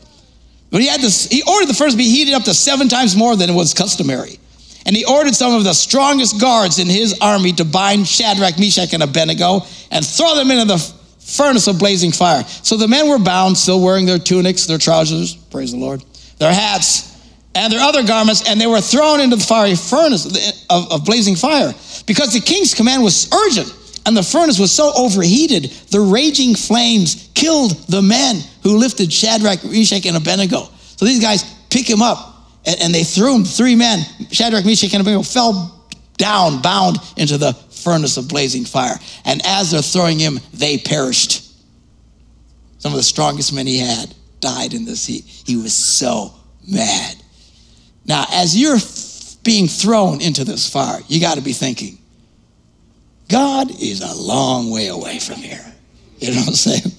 But 0.71 0.81
he 0.81 0.87
had 0.87 1.01
this, 1.01 1.27
he 1.29 1.42
ordered 1.42 1.66
the 1.66 1.75
furnace 1.75 1.94
to 1.94 1.99
be 1.99 2.09
heated 2.09 2.35
up 2.35 2.44
to 2.44 2.55
seven 2.55 2.88
times 2.88 3.16
more 3.16 3.35
than 3.35 3.53
was 3.57 3.75
customary. 3.75 4.38
And 4.87 4.94
he 4.94 5.05
ordered 5.05 5.35
some 5.35 5.57
of 5.57 5.64
the 5.64 5.75
strongest 5.75 6.40
guards 6.40 6.79
in 6.79 6.87
his 6.87 7.18
army 7.21 7.53
to 7.55 7.64
bind 7.64 8.07
Shadrach, 8.07 8.61
Meshach, 8.61 8.94
and 8.94 9.03
Abednego 9.03 9.62
and 9.90 10.07
throw 10.07 10.37
them 10.37 10.53
into 10.53 10.66
the 10.66 10.98
furnace 11.29 11.67
of 11.67 11.79
blazing 11.79 12.12
fire. 12.12 12.43
So 12.62 12.77
the 12.77 12.88
men 12.88 13.09
were 13.09 13.19
bound, 13.19 13.57
still 13.57 13.83
wearing 13.83 14.07
their 14.07 14.19
tunics, 14.19 14.67
their 14.67 14.79
trousers, 14.79 15.35
praise 15.35 15.73
the 15.73 15.79
Lord, 15.79 16.03
their 16.38 16.53
hats, 16.53 17.09
and 17.55 17.73
their 17.73 17.81
other 17.81 18.03
garments, 18.03 18.49
and 18.49 18.61
they 18.61 18.67
were 18.67 18.81
thrown 18.81 19.21
into 19.21 19.37
the 19.37 19.45
fiery 19.45 19.75
furnace 19.75 20.27
of, 20.71 20.93
of 20.93 21.05
blazing 21.05 21.37
fire. 21.37 21.75
Because 22.07 22.33
the 22.33 22.41
king's 22.41 22.73
command 22.73 23.03
was 23.03 23.31
urgent, 23.33 23.75
and 24.07 24.17
the 24.17 24.23
furnace 24.23 24.59
was 24.59 24.73
so 24.73 24.93
overheated, 24.97 25.64
the 25.91 26.01
raging 26.01 26.55
flames 26.55 27.31
killed 27.35 27.73
the 27.88 28.01
men 28.01 28.41
who 28.62 28.79
lifted 28.79 29.12
Shadrach, 29.12 29.62
Meshach, 29.64 30.07
and 30.07 30.17
Abednego. 30.17 30.69
So 30.97 31.05
these 31.05 31.21
guys 31.21 31.45
pick 31.69 31.88
him 31.88 32.01
up, 32.01 32.49
and, 32.64 32.81
and 32.81 32.95
they 32.95 33.05
threw 33.05 33.35
him, 33.35 33.45
three 33.45 33.75
men, 33.75 34.01
Shadrach, 34.31 34.64
Meshach, 34.64 34.95
and 34.95 35.03
Abednego, 35.03 35.23
fell 35.23 35.78
down, 36.18 36.61
bound 36.61 36.98
into 37.16 37.38
the 37.38 37.54
furnace 37.54 38.18
of 38.18 38.28
blazing 38.28 38.66
fire. 38.66 38.96
And 39.24 39.40
as 39.46 39.70
they're 39.70 39.81
throwing 39.81 40.18
him, 40.18 40.38
they 40.52 40.76
perished. 40.76 41.50
Some 42.78 42.92
of 42.92 42.96
the 42.96 43.02
strongest 43.02 43.52
men 43.52 43.66
he 43.66 43.78
had 43.78 44.14
died 44.40 44.74
in 44.74 44.85
this 44.85 45.07
heat. 45.07 45.24
He 45.24 45.57
was 45.57 45.72
so 45.72 46.35
mad. 46.70 47.16
Now, 48.04 48.26
as 48.31 48.57
you're 48.57 48.78
being 49.42 49.66
thrown 49.66 50.20
into 50.20 50.44
this 50.44 50.68
fire, 50.68 51.00
you 51.09 51.20
got 51.20 51.37
to 51.37 51.42
be 51.42 51.52
thinking, 51.52 51.98
God 53.28 53.70
is 53.70 54.00
a 54.00 54.14
long 54.14 54.70
way 54.70 54.88
away 54.88 55.18
from 55.18 55.37
here. 55.37 55.64
You 56.18 56.33
know 56.33 56.40
what 56.40 56.48
I'm 56.48 56.54
saying? 56.54 56.92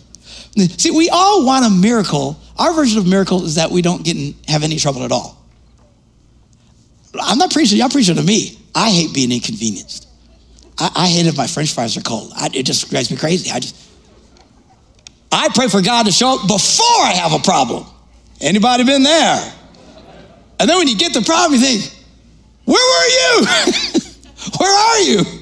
See, 0.77 0.91
we 0.91 1.09
all 1.09 1.45
want 1.45 1.65
a 1.65 1.69
miracle. 1.69 2.39
Our 2.57 2.73
version 2.73 2.99
of 2.99 3.07
miracle 3.07 3.45
is 3.45 3.55
that 3.55 3.71
we 3.71 3.81
don't 3.81 4.03
get 4.03 4.17
in, 4.17 4.35
have 4.47 4.63
any 4.63 4.77
trouble 4.77 5.03
at 5.03 5.11
all. 5.11 5.37
I'm 7.19 7.37
not 7.37 7.51
preaching, 7.51 7.77
y'all 7.79 7.89
preaching 7.89 8.15
to 8.15 8.23
me. 8.23 8.58
I 8.75 8.89
hate 8.91 9.13
being 9.13 9.31
inconvenienced. 9.31 10.07
I, 10.77 10.91
I 10.95 11.07
hate 11.07 11.25
if 11.25 11.37
my 11.37 11.47
french 11.47 11.73
fries 11.73 11.97
are 11.97 12.01
cold. 12.01 12.31
I, 12.35 12.49
it 12.53 12.63
just 12.63 12.89
drives 12.89 13.11
me 13.11 13.17
crazy. 13.17 13.51
I 13.51 13.59
just, 13.59 13.75
I 15.31 15.49
pray 15.53 15.67
for 15.67 15.81
God 15.81 16.05
to 16.05 16.11
show 16.11 16.35
up 16.35 16.47
before 16.47 17.03
I 17.03 17.13
have 17.15 17.33
a 17.33 17.43
problem. 17.43 17.85
Anybody 18.41 18.83
been 18.83 19.03
there? 19.03 19.53
And 20.59 20.69
then 20.69 20.77
when 20.77 20.87
you 20.87 20.97
get 20.97 21.13
the 21.13 21.21
problem, 21.21 21.59
you 21.59 21.65
think, 21.65 21.93
where 22.65 22.75
were 22.75 23.07
you? 23.07 23.45
where 24.59 24.71
are 24.71 24.99
you? 25.01 25.39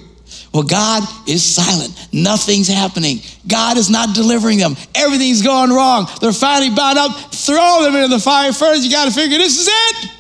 Well, 0.54 0.64
God 0.64 1.04
is 1.28 1.44
silent. 1.44 2.08
Nothing's 2.12 2.68
happening. 2.68 3.20
God 3.48 3.78
is 3.78 3.90
not 3.90 4.16
delivering 4.16 4.58
them. 4.58 4.76
Everything's 4.96 5.42
going 5.42 5.70
wrong. 5.72 6.08
They're 6.22 6.34
finally 6.34 6.74
bound 6.74 6.98
up. 6.98 7.12
Throw 7.32 7.84
them 7.84 7.96
into 7.96 8.08
the 8.08 8.20
fire 8.20 8.52
furnace. 8.54 8.84
You 8.84 8.92
got 8.92 9.06
to 9.06 9.12
figure 9.12 9.38
this 9.38 9.60
is 9.60 9.68
it. 9.70 10.12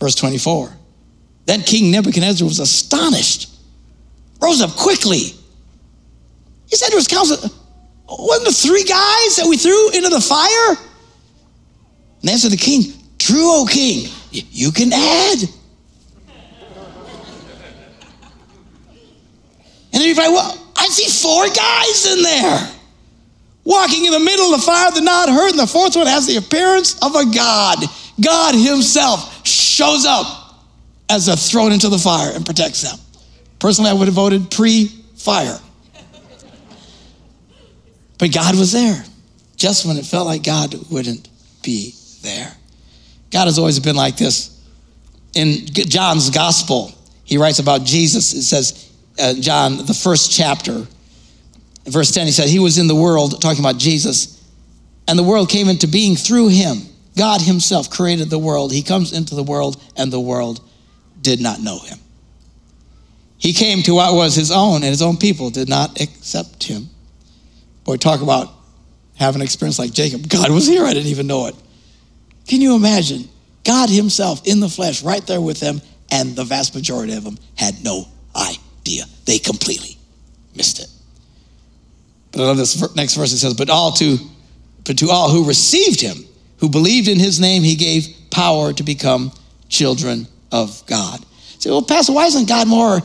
Verse 0.00 0.14
24. 0.14 0.72
Then 1.46 1.60
King 1.62 1.90
Nebuchadnezzar 1.90 2.46
was 2.46 2.58
astonished, 2.58 3.50
rose 4.40 4.62
up 4.62 4.70
quickly. 4.70 5.34
He 6.66 6.76
said 6.76 6.88
to 6.90 6.96
his 6.96 7.08
council, 7.08 7.36
Wasn't 8.08 8.46
the 8.46 8.52
three 8.52 8.84
guys 8.84 9.36
that 9.36 9.46
we 9.48 9.56
threw 9.56 9.90
into 9.90 10.08
the 10.08 10.20
fire? 10.20 10.76
And 12.22 12.30
answered 12.30 12.52
the 12.52 12.56
king, 12.56 12.92
True, 13.18 13.62
O 13.62 13.66
king, 13.66 14.08
you 14.30 14.72
can 14.72 14.92
add. 14.92 15.38
And 19.92 20.00
then 20.00 20.06
you're 20.06 20.16
like, 20.16 20.30
Well, 20.30 20.72
I 20.76 20.86
see 20.86 21.10
four 21.10 21.46
guys 21.48 22.06
in 22.06 22.22
there 22.22 22.76
walking 23.64 24.04
in 24.04 24.12
the 24.12 24.20
middle 24.20 24.52
of 24.52 24.60
the 24.60 24.66
fire, 24.66 24.90
they're 24.90 25.02
not 25.02 25.28
hurt, 25.28 25.50
and 25.50 25.58
the 25.58 25.66
fourth 25.66 25.96
one 25.96 26.06
has 26.06 26.26
the 26.26 26.36
appearance 26.36 26.98
of 27.02 27.14
a 27.14 27.24
God. 27.26 27.78
God 28.22 28.54
Himself 28.54 29.46
shows 29.46 30.04
up 30.04 30.56
as 31.08 31.26
they're 31.26 31.36
thrown 31.36 31.72
into 31.72 31.88
the 31.88 31.98
fire 31.98 32.32
and 32.34 32.44
protects 32.46 32.82
them. 32.82 32.98
Personally, 33.58 33.90
I 33.90 33.94
would 33.94 34.06
have 34.06 34.14
voted 34.14 34.50
pre 34.50 34.86
fire. 35.16 35.58
But 38.18 38.32
God 38.32 38.56
was 38.56 38.72
there 38.72 39.02
just 39.56 39.86
when 39.86 39.96
it 39.96 40.04
felt 40.04 40.26
like 40.26 40.42
God 40.42 40.74
wouldn't 40.90 41.28
be 41.62 41.94
there. 42.22 42.52
God 43.30 43.46
has 43.46 43.58
always 43.58 43.78
been 43.80 43.96
like 43.96 44.16
this. 44.16 44.58
In 45.34 45.66
John's 45.66 46.30
gospel, 46.30 46.92
he 47.24 47.38
writes 47.38 47.60
about 47.60 47.84
Jesus. 47.84 48.32
It 48.34 48.42
says, 48.42 48.90
uh, 49.18 49.34
John, 49.34 49.78
the 49.86 49.94
first 49.94 50.32
chapter, 50.32 50.86
verse 51.84 52.10
10, 52.10 52.26
he 52.26 52.32
said, 52.32 52.48
He 52.48 52.58
was 52.58 52.78
in 52.78 52.88
the 52.88 52.94
world, 52.94 53.40
talking 53.40 53.60
about 53.60 53.78
Jesus, 53.78 54.42
and 55.06 55.18
the 55.18 55.22
world 55.22 55.48
came 55.48 55.68
into 55.68 55.86
being 55.86 56.16
through 56.16 56.48
him. 56.48 56.78
God 57.20 57.42
himself 57.42 57.90
created 57.90 58.30
the 58.30 58.38
world. 58.38 58.72
He 58.72 58.82
comes 58.82 59.12
into 59.12 59.34
the 59.34 59.42
world, 59.42 59.78
and 59.94 60.10
the 60.10 60.18
world 60.18 60.62
did 61.20 61.38
not 61.38 61.60
know 61.60 61.78
him. 61.78 61.98
He 63.36 63.52
came 63.52 63.82
to 63.82 63.96
what 63.96 64.14
was 64.14 64.34
his 64.34 64.50
own, 64.50 64.76
and 64.76 64.84
his 64.84 65.02
own 65.02 65.18
people 65.18 65.50
did 65.50 65.68
not 65.68 66.00
accept 66.00 66.62
him. 66.62 66.88
Boy, 67.84 67.98
talk 67.98 68.22
about 68.22 68.48
having 69.16 69.42
an 69.42 69.44
experience 69.44 69.78
like 69.78 69.92
Jacob. 69.92 70.30
God 70.30 70.50
was 70.50 70.66
here, 70.66 70.86
I 70.86 70.94
didn't 70.94 71.10
even 71.10 71.26
know 71.26 71.44
it. 71.48 71.54
Can 72.48 72.62
you 72.62 72.74
imagine? 72.74 73.28
God 73.64 73.90
Himself 73.90 74.46
in 74.46 74.60
the 74.60 74.70
flesh, 74.70 75.02
right 75.02 75.26
there 75.26 75.42
with 75.42 75.60
them, 75.60 75.82
and 76.10 76.34
the 76.34 76.44
vast 76.44 76.74
majority 76.74 77.12
of 77.12 77.22
them 77.22 77.36
had 77.54 77.84
no 77.84 78.08
idea. 78.34 79.04
They 79.26 79.38
completely 79.38 79.98
missed 80.56 80.80
it. 80.80 80.88
But 82.32 82.40
I 82.40 82.44
love 82.44 82.56
this 82.56 82.96
next 82.96 83.14
verse. 83.14 83.34
It 83.34 83.38
says, 83.40 83.52
"But 83.52 83.68
all 83.68 83.92
to, 83.92 84.18
but 84.84 84.96
to 84.96 85.10
all 85.10 85.28
who 85.28 85.44
received 85.44 86.00
Him, 86.00 86.24
who 86.60 86.68
believed 86.68 87.08
in 87.08 87.18
His 87.18 87.40
name, 87.40 87.62
He 87.62 87.74
gave 87.74 88.08
power 88.30 88.72
to 88.72 88.82
become 88.82 89.32
children 89.68 90.26
of 90.52 90.84
God." 90.86 91.24
Say, 91.58 91.70
well, 91.70 91.82
Pastor, 91.82 92.12
why 92.12 92.26
isn't 92.26 92.48
God 92.48 92.68
more 92.68 93.02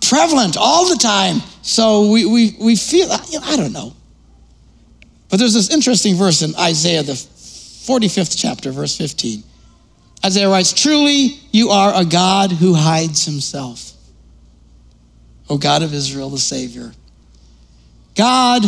prevalent 0.00 0.56
all 0.56 0.88
the 0.88 0.96
time? 0.96 1.42
So 1.62 2.10
we 2.10 2.24
we 2.24 2.56
we 2.58 2.76
feel. 2.76 3.08
I 3.10 3.56
don't 3.56 3.72
know. 3.72 3.94
But 5.30 5.38
there's 5.38 5.54
this 5.54 5.70
interesting 5.70 6.16
verse 6.16 6.42
in 6.42 6.54
Isaiah, 6.56 7.04
the 7.04 7.12
45th 7.12 8.36
chapter, 8.36 8.72
verse 8.72 8.96
15. 8.96 9.44
Isaiah 10.26 10.48
writes, 10.48 10.72
Truly 10.72 11.38
you 11.52 11.70
are 11.70 11.92
a 11.94 12.04
God 12.04 12.50
who 12.50 12.74
hides 12.74 13.24
himself. 13.24 13.92
O 15.48 15.56
God 15.56 15.82
of 15.82 15.94
Israel, 15.94 16.30
the 16.30 16.38
Savior. 16.38 16.92
God 18.16 18.62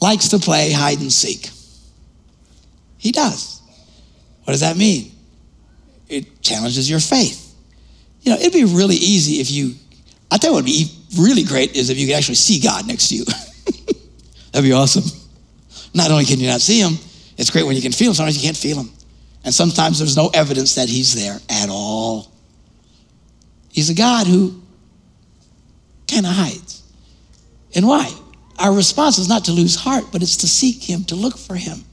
likes 0.00 0.28
to 0.28 0.38
play 0.38 0.72
hide 0.72 1.00
and 1.00 1.12
seek. 1.12 1.50
He 2.98 3.12
does. 3.12 3.53
What 4.44 4.52
does 4.52 4.60
that 4.60 4.76
mean? 4.76 5.12
It 6.08 6.42
challenges 6.42 6.88
your 6.88 7.00
faith. 7.00 7.54
You 8.22 8.32
know, 8.32 8.38
it'd 8.38 8.52
be 8.52 8.64
really 8.64 8.96
easy 8.96 9.40
if 9.40 9.50
you, 9.50 9.74
I 10.30 10.36
tell 10.36 10.50
you 10.50 10.54
what 10.54 10.64
would 10.64 10.66
be 10.66 10.90
really 11.18 11.42
great 11.42 11.76
is 11.76 11.90
if 11.90 11.98
you 11.98 12.06
could 12.06 12.16
actually 12.16 12.36
see 12.36 12.60
God 12.60 12.86
next 12.86 13.08
to 13.08 13.16
you. 13.16 13.24
That'd 14.52 14.68
be 14.68 14.72
awesome. 14.72 15.04
Not 15.94 16.10
only 16.10 16.24
can 16.24 16.40
you 16.40 16.48
not 16.48 16.60
see 16.60 16.80
him, 16.80 16.98
it's 17.36 17.50
great 17.50 17.64
when 17.64 17.76
you 17.76 17.82
can 17.82 17.92
feel 17.92 18.08
him. 18.08 18.14
Sometimes 18.14 18.36
you 18.36 18.42
can't 18.42 18.56
feel 18.56 18.78
him. 18.78 18.90
And 19.44 19.52
sometimes 19.52 19.98
there's 19.98 20.16
no 20.16 20.30
evidence 20.32 20.76
that 20.76 20.88
he's 20.88 21.14
there 21.14 21.38
at 21.50 21.68
all. 21.68 22.32
He's 23.70 23.90
a 23.90 23.94
God 23.94 24.26
who 24.26 24.62
kind 26.10 26.24
of 26.24 26.32
hides. 26.32 26.82
And 27.74 27.86
why? 27.86 28.10
Our 28.58 28.72
response 28.72 29.18
is 29.18 29.28
not 29.28 29.46
to 29.46 29.52
lose 29.52 29.74
heart, 29.74 30.04
but 30.12 30.22
it's 30.22 30.38
to 30.38 30.48
seek 30.48 30.82
him, 30.82 31.04
to 31.04 31.14
look 31.14 31.36
for 31.36 31.56
him. 31.56 31.84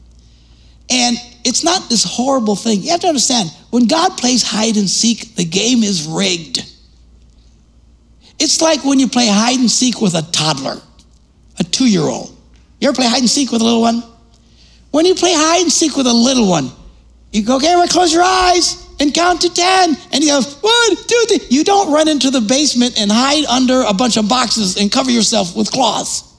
And 0.91 1.17
it's 1.45 1.63
not 1.63 1.89
this 1.89 2.03
horrible 2.03 2.55
thing. 2.55 2.81
You 2.81 2.91
have 2.91 2.99
to 3.01 3.07
understand, 3.07 3.49
when 3.69 3.87
God 3.87 4.17
plays 4.17 4.43
hide 4.43 4.75
and 4.75 4.89
seek, 4.89 5.35
the 5.35 5.45
game 5.45 5.83
is 5.83 6.05
rigged. 6.05 6.65
It's 8.39 8.61
like 8.61 8.83
when 8.83 8.99
you 8.99 9.07
play 9.07 9.27
hide 9.27 9.59
and 9.59 9.71
seek 9.71 10.01
with 10.01 10.15
a 10.15 10.23
toddler, 10.31 10.81
a 11.59 11.63
two 11.63 11.87
year 11.89 12.01
old. 12.01 12.35
You 12.79 12.89
ever 12.89 12.95
play 12.95 13.05
hide 13.05 13.19
and 13.19 13.29
seek 13.29 13.51
with 13.51 13.61
a 13.61 13.63
little 13.63 13.81
one? 13.81 14.03
When 14.91 15.05
you 15.05 15.15
play 15.15 15.33
hide 15.33 15.61
and 15.61 15.71
seek 15.71 15.95
with 15.95 16.07
a 16.07 16.13
little 16.13 16.49
one, 16.49 16.71
you 17.31 17.43
go, 17.43 17.55
okay, 17.55 17.73
close 17.87 18.11
your 18.11 18.23
eyes 18.23 18.85
and 18.99 19.13
count 19.13 19.41
to 19.41 19.53
10. 19.53 19.95
And 20.11 20.23
you 20.23 20.29
go, 20.29 20.41
one, 20.41 20.95
two, 20.95 21.25
three. 21.29 21.47
You 21.49 21.63
don't 21.63 21.93
run 21.93 22.09
into 22.09 22.29
the 22.29 22.41
basement 22.41 22.99
and 22.99 23.09
hide 23.09 23.45
under 23.45 23.83
a 23.83 23.93
bunch 23.93 24.17
of 24.17 24.27
boxes 24.27 24.75
and 24.75 24.91
cover 24.91 25.09
yourself 25.09 25.55
with 25.55 25.71
cloths. 25.71 26.35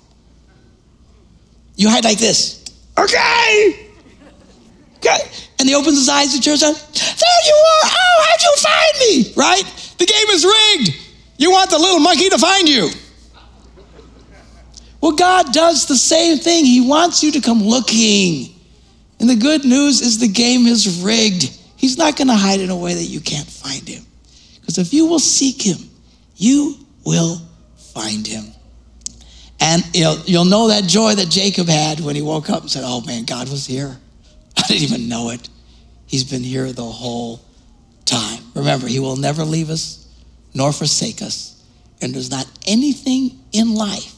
You 1.76 1.88
hide 1.88 2.04
like 2.04 2.18
this. 2.18 2.64
Okay. 2.98 3.81
And 5.58 5.68
he 5.68 5.74
opens 5.74 5.98
his 5.98 6.08
eyes 6.08 6.34
to 6.34 6.40
church. 6.40 6.60
There 6.60 7.42
you 7.46 7.54
are. 7.54 7.90
Oh, 7.90 8.26
how'd 8.26 8.42
you 8.42 8.54
find 8.58 8.98
me? 9.00 9.32
Right? 9.36 9.94
The 9.98 10.06
game 10.06 10.28
is 10.30 10.44
rigged. 10.44 10.96
You 11.38 11.50
want 11.50 11.70
the 11.70 11.78
little 11.78 12.00
monkey 12.00 12.28
to 12.28 12.38
find 12.38 12.68
you. 12.68 12.90
Well, 15.00 15.12
God 15.12 15.52
does 15.52 15.86
the 15.86 15.96
same 15.96 16.38
thing. 16.38 16.64
He 16.64 16.86
wants 16.86 17.22
you 17.24 17.32
to 17.32 17.40
come 17.40 17.62
looking. 17.62 18.54
And 19.18 19.28
the 19.28 19.36
good 19.36 19.64
news 19.64 20.00
is 20.00 20.18
the 20.18 20.28
game 20.28 20.66
is 20.66 21.02
rigged. 21.02 21.44
He's 21.76 21.98
not 21.98 22.16
going 22.16 22.28
to 22.28 22.34
hide 22.34 22.60
in 22.60 22.70
a 22.70 22.76
way 22.76 22.94
that 22.94 23.04
you 23.04 23.20
can't 23.20 23.48
find 23.48 23.86
him. 23.88 24.04
Because 24.60 24.78
if 24.78 24.94
you 24.94 25.06
will 25.06 25.18
seek 25.18 25.60
him, 25.60 25.78
you 26.36 26.76
will 27.04 27.40
find 27.76 28.26
him. 28.26 28.44
And 29.60 29.84
you'll, 29.94 30.18
you'll 30.20 30.44
know 30.44 30.68
that 30.68 30.84
joy 30.84 31.14
that 31.14 31.28
Jacob 31.28 31.68
had 31.68 32.00
when 32.00 32.16
he 32.16 32.22
woke 32.22 32.50
up 32.50 32.62
and 32.62 32.70
said, 32.70 32.82
Oh 32.84 33.00
man, 33.02 33.24
God 33.24 33.48
was 33.48 33.66
here. 33.66 33.96
I 34.56 34.62
didn't 34.66 34.82
even 34.82 35.08
know 35.08 35.30
it. 35.30 35.48
He's 36.06 36.24
been 36.24 36.42
here 36.42 36.72
the 36.72 36.84
whole 36.84 37.40
time. 38.04 38.42
Remember, 38.54 38.86
he 38.86 39.00
will 39.00 39.16
never 39.16 39.44
leave 39.44 39.70
us 39.70 40.08
nor 40.54 40.72
forsake 40.72 41.22
us. 41.22 41.64
And 42.00 42.14
there's 42.14 42.30
not 42.30 42.46
anything 42.66 43.38
in 43.52 43.74
life 43.74 44.14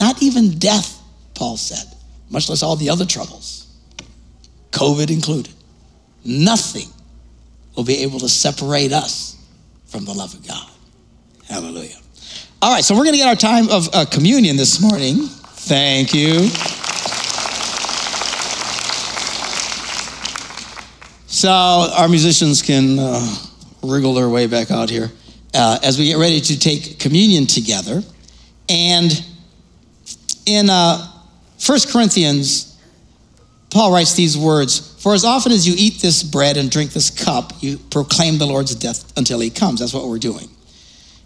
not 0.00 0.22
even 0.22 0.58
death, 0.58 1.00
Paul 1.34 1.56
said, 1.56 1.84
much 2.30 2.48
less 2.48 2.62
all 2.62 2.76
the 2.76 2.90
other 2.90 3.06
troubles, 3.06 3.66
COVID 4.70 5.10
included. 5.10 5.54
Nothing 6.24 6.88
will 7.76 7.84
be 7.84 8.02
able 8.02 8.18
to 8.20 8.28
separate 8.28 8.92
us 8.92 9.36
from 9.86 10.04
the 10.04 10.12
love 10.12 10.34
of 10.34 10.46
God. 10.46 10.70
Hallelujah. 11.48 11.96
All 12.62 12.72
right, 12.72 12.84
so 12.84 12.94
we're 12.94 13.04
going 13.04 13.12
to 13.12 13.18
get 13.18 13.28
our 13.28 13.36
time 13.36 13.68
of 13.68 13.88
uh, 13.92 14.04
communion 14.06 14.56
this 14.56 14.80
morning. 14.80 15.16
Thank 15.16 16.14
you. 16.14 16.48
So 21.44 21.50
our 21.50 22.08
musicians 22.08 22.62
can 22.62 22.98
uh, 22.98 23.36
wriggle 23.82 24.14
their 24.14 24.30
way 24.30 24.46
back 24.46 24.70
out 24.70 24.88
here 24.88 25.12
uh, 25.52 25.78
as 25.82 25.98
we 25.98 26.06
get 26.06 26.16
ready 26.16 26.40
to 26.40 26.58
take 26.58 26.98
communion 26.98 27.46
together. 27.46 28.02
And 28.70 29.12
in 30.46 30.70
uh, 30.70 31.06
1 31.66 31.78
Corinthians, 31.92 32.80
Paul 33.68 33.92
writes 33.92 34.14
these 34.14 34.38
words 34.38 34.98
For 35.02 35.12
as 35.12 35.26
often 35.26 35.52
as 35.52 35.68
you 35.68 35.74
eat 35.76 36.00
this 36.00 36.22
bread 36.22 36.56
and 36.56 36.70
drink 36.70 36.94
this 36.94 37.10
cup, 37.10 37.52
you 37.60 37.76
proclaim 37.76 38.38
the 38.38 38.46
Lord's 38.46 38.74
death 38.74 39.12
until 39.18 39.38
he 39.38 39.50
comes. 39.50 39.80
That's 39.80 39.92
what 39.92 40.08
we're 40.08 40.18
doing. 40.18 40.48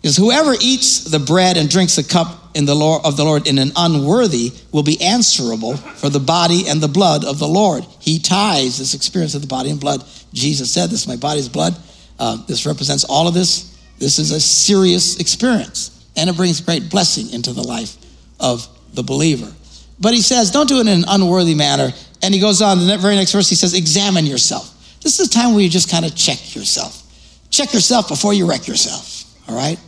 Because 0.00 0.16
whoever 0.16 0.54
eats 0.60 1.04
the 1.04 1.18
bread 1.18 1.56
and 1.56 1.68
drinks 1.68 1.96
the 1.96 2.04
cup 2.04 2.50
in 2.54 2.64
the 2.64 2.74
Lord, 2.74 3.04
of 3.04 3.16
the 3.16 3.24
Lord 3.24 3.46
in 3.46 3.58
an 3.58 3.72
unworthy 3.76 4.52
will 4.72 4.82
be 4.82 5.00
answerable 5.00 5.76
for 5.76 6.08
the 6.08 6.20
body 6.20 6.68
and 6.68 6.80
the 6.80 6.88
blood 6.88 7.24
of 7.24 7.38
the 7.38 7.48
Lord. 7.48 7.84
He 7.98 8.18
ties 8.18 8.78
this 8.78 8.94
experience 8.94 9.34
of 9.34 9.42
the 9.42 9.48
body 9.48 9.70
and 9.70 9.80
blood. 9.80 10.04
Jesus 10.32 10.70
said, 10.70 10.90
This 10.90 11.02
is 11.02 11.08
my 11.08 11.16
body's 11.16 11.48
blood. 11.48 11.76
Uh, 12.18 12.36
this 12.46 12.66
represents 12.66 13.04
all 13.04 13.28
of 13.28 13.34
this. 13.34 13.76
This 13.98 14.18
is 14.18 14.30
a 14.30 14.40
serious 14.40 15.18
experience, 15.18 16.06
and 16.16 16.30
it 16.30 16.36
brings 16.36 16.60
great 16.60 16.90
blessing 16.90 17.30
into 17.32 17.52
the 17.52 17.62
life 17.62 17.96
of 18.38 18.66
the 18.94 19.02
believer. 19.02 19.52
But 20.00 20.14
he 20.14 20.22
says, 20.22 20.50
don't 20.50 20.68
do 20.68 20.78
it 20.78 20.82
in 20.82 20.88
an 20.88 21.04
unworthy 21.08 21.54
manner. 21.54 21.90
And 22.22 22.34
he 22.34 22.40
goes 22.40 22.62
on, 22.62 22.86
the 22.86 22.96
very 22.98 23.16
next 23.16 23.32
verse, 23.32 23.48
he 23.48 23.56
says, 23.56 23.74
examine 23.74 24.26
yourself. 24.26 24.74
This 25.02 25.18
is 25.18 25.28
a 25.28 25.30
time 25.30 25.54
where 25.54 25.62
you 25.62 25.68
just 25.68 25.90
kind 25.90 26.04
of 26.04 26.14
check 26.14 26.54
yourself. 26.54 27.02
Check 27.50 27.72
yourself 27.72 28.08
before 28.08 28.34
you 28.34 28.48
wreck 28.48 28.66
yourself, 28.68 29.24
all 29.48 29.56
right? 29.56 29.78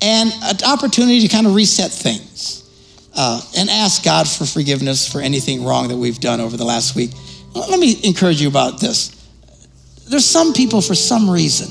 And 0.00 0.32
an 0.42 0.56
opportunity 0.66 1.20
to 1.20 1.28
kind 1.28 1.46
of 1.46 1.54
reset 1.54 1.90
things 1.90 2.56
uh, 3.14 3.40
and 3.56 3.70
ask 3.70 4.04
God 4.04 4.28
for 4.28 4.44
forgiveness 4.44 5.10
for 5.10 5.20
anything 5.20 5.64
wrong 5.64 5.88
that 5.88 5.96
we've 5.96 6.20
done 6.20 6.40
over 6.40 6.56
the 6.56 6.64
last 6.64 6.94
week. 6.94 7.10
Let 7.54 7.80
me 7.80 7.98
encourage 8.04 8.40
you 8.40 8.48
about 8.48 8.80
this. 8.80 9.12
There's 10.08 10.26
some 10.26 10.52
people, 10.52 10.82
for 10.82 10.94
some 10.94 11.28
reason, 11.28 11.68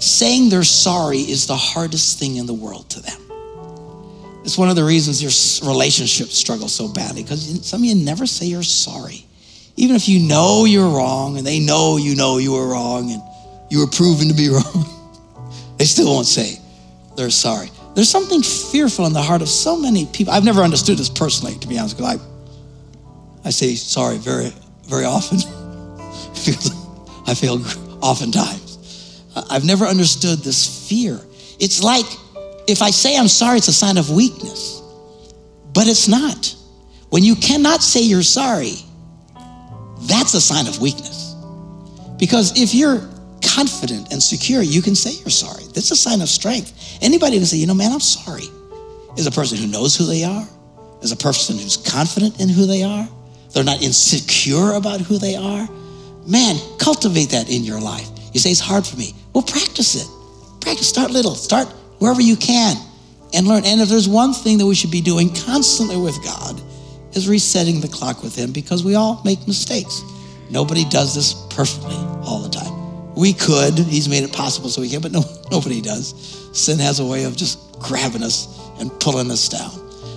saying 0.00 0.48
they're 0.48 0.62
sorry 0.62 1.18
is 1.18 1.46
the 1.46 1.56
hardest 1.56 2.18
thing 2.18 2.36
in 2.36 2.46
the 2.46 2.54
world 2.54 2.88
to 2.90 3.00
them. 3.00 3.18
It's 4.44 4.56
one 4.56 4.68
of 4.68 4.76
the 4.76 4.84
reasons 4.84 5.22
your 5.22 5.68
relationship 5.68 6.28
struggles 6.28 6.74
so 6.74 6.88
badly 6.88 7.22
because 7.22 7.66
some 7.66 7.82
of 7.82 7.84
you 7.84 7.94
never 7.94 8.26
say 8.26 8.46
you're 8.46 8.62
sorry. 8.62 9.26
Even 9.76 9.96
if 9.96 10.08
you 10.08 10.20
know 10.20 10.64
you're 10.64 10.88
wrong 10.88 11.38
and 11.38 11.46
they 11.46 11.58
know 11.58 11.96
you 11.96 12.14
know 12.14 12.38
you 12.38 12.52
were 12.52 12.68
wrong 12.68 13.10
and 13.10 13.22
you 13.70 13.80
were 13.80 13.86
proven 13.86 14.28
to 14.28 14.34
be 14.34 14.48
wrong, 14.50 14.86
they 15.78 15.84
still 15.84 16.12
won't 16.12 16.26
say 16.26 16.61
they're 17.16 17.30
sorry. 17.30 17.70
There's 17.94 18.08
something 18.08 18.42
fearful 18.42 19.06
in 19.06 19.12
the 19.12 19.22
heart 19.22 19.42
of 19.42 19.48
so 19.48 19.76
many 19.76 20.06
people. 20.06 20.32
I've 20.32 20.44
never 20.44 20.62
understood 20.62 20.98
this 20.98 21.10
personally, 21.10 21.56
to 21.56 21.68
be 21.68 21.78
honest, 21.78 21.96
because 21.96 22.18
I, 22.18 23.48
I 23.48 23.50
say 23.50 23.74
sorry 23.74 24.16
very, 24.18 24.52
very 24.86 25.04
often. 25.04 25.38
I 27.26 27.34
fail 27.34 27.62
oftentimes. 28.00 29.22
I've 29.50 29.64
never 29.64 29.84
understood 29.84 30.40
this 30.40 30.88
fear. 30.88 31.20
It's 31.58 31.82
like 31.82 32.06
if 32.66 32.82
I 32.82 32.90
say 32.90 33.16
I'm 33.16 33.28
sorry, 33.28 33.58
it's 33.58 33.68
a 33.68 33.72
sign 33.72 33.98
of 33.98 34.10
weakness, 34.10 34.80
but 35.72 35.86
it's 35.86 36.08
not. 36.08 36.54
When 37.10 37.22
you 37.22 37.36
cannot 37.36 37.82
say 37.82 38.00
you're 38.00 38.22
sorry, 38.22 38.76
that's 40.02 40.34
a 40.34 40.40
sign 40.40 40.66
of 40.66 40.80
weakness. 40.80 41.34
Because 42.18 42.60
if 42.60 42.74
you're 42.74 43.00
confident 43.42 44.12
and 44.12 44.22
secure, 44.22 44.62
you 44.62 44.82
can 44.82 44.94
say 44.94 45.12
you're 45.12 45.30
sorry. 45.30 45.64
That's 45.74 45.90
a 45.90 45.96
sign 45.96 46.20
of 46.22 46.28
strength. 46.28 46.98
Anybody 47.02 47.36
can 47.36 47.46
say, 47.46 47.58
you 47.58 47.66
know, 47.66 47.74
man, 47.74 47.92
I'm 47.92 48.00
sorry, 48.00 48.44
is 49.16 49.26
a 49.26 49.30
person 49.30 49.58
who 49.58 49.66
knows 49.66 49.96
who 49.96 50.04
they 50.04 50.24
are, 50.24 50.46
is 51.02 51.12
a 51.12 51.16
person 51.16 51.58
who's 51.58 51.76
confident 51.76 52.40
in 52.40 52.48
who 52.48 52.66
they 52.66 52.82
are. 52.82 53.08
They're 53.52 53.64
not 53.64 53.82
insecure 53.82 54.72
about 54.72 55.00
who 55.00 55.18
they 55.18 55.36
are. 55.36 55.68
Man, 56.26 56.56
cultivate 56.78 57.30
that 57.30 57.50
in 57.50 57.64
your 57.64 57.80
life. 57.80 58.08
You 58.32 58.40
say, 58.40 58.50
it's 58.50 58.60
hard 58.60 58.86
for 58.86 58.96
me. 58.96 59.12
Well, 59.34 59.42
practice 59.42 59.94
it. 59.96 60.08
Practice. 60.60 60.88
Start 60.88 61.10
little. 61.10 61.34
Start 61.34 61.68
wherever 61.98 62.22
you 62.22 62.36
can 62.36 62.76
and 63.34 63.46
learn. 63.46 63.64
And 63.66 63.80
if 63.80 63.88
there's 63.88 64.08
one 64.08 64.32
thing 64.32 64.58
that 64.58 64.66
we 64.66 64.74
should 64.74 64.90
be 64.90 65.02
doing 65.02 65.34
constantly 65.34 65.96
with 65.98 66.22
God, 66.24 66.60
is 67.14 67.28
resetting 67.28 67.80
the 67.80 67.88
clock 67.88 68.22
with 68.22 68.34
Him 68.34 68.52
because 68.52 68.84
we 68.84 68.94
all 68.94 69.20
make 69.24 69.46
mistakes. 69.46 70.02
Nobody 70.50 70.84
does 70.84 71.14
this 71.14 71.34
perfectly 71.50 71.96
all 72.24 72.40
the 72.40 72.48
time. 72.48 72.81
We 73.16 73.32
could, 73.32 73.78
He's 73.78 74.08
made 74.08 74.24
it 74.24 74.32
possible 74.32 74.68
so 74.68 74.80
we 74.80 74.88
can, 74.88 75.00
but 75.00 75.12
no, 75.12 75.22
nobody 75.50 75.80
does. 75.80 76.14
Sin 76.52 76.78
has 76.78 77.00
a 77.00 77.06
way 77.06 77.24
of 77.24 77.36
just 77.36 77.78
grabbing 77.78 78.22
us 78.22 78.48
and 78.78 78.90
pulling 79.00 79.30
us 79.30 79.48
down. 79.48 79.70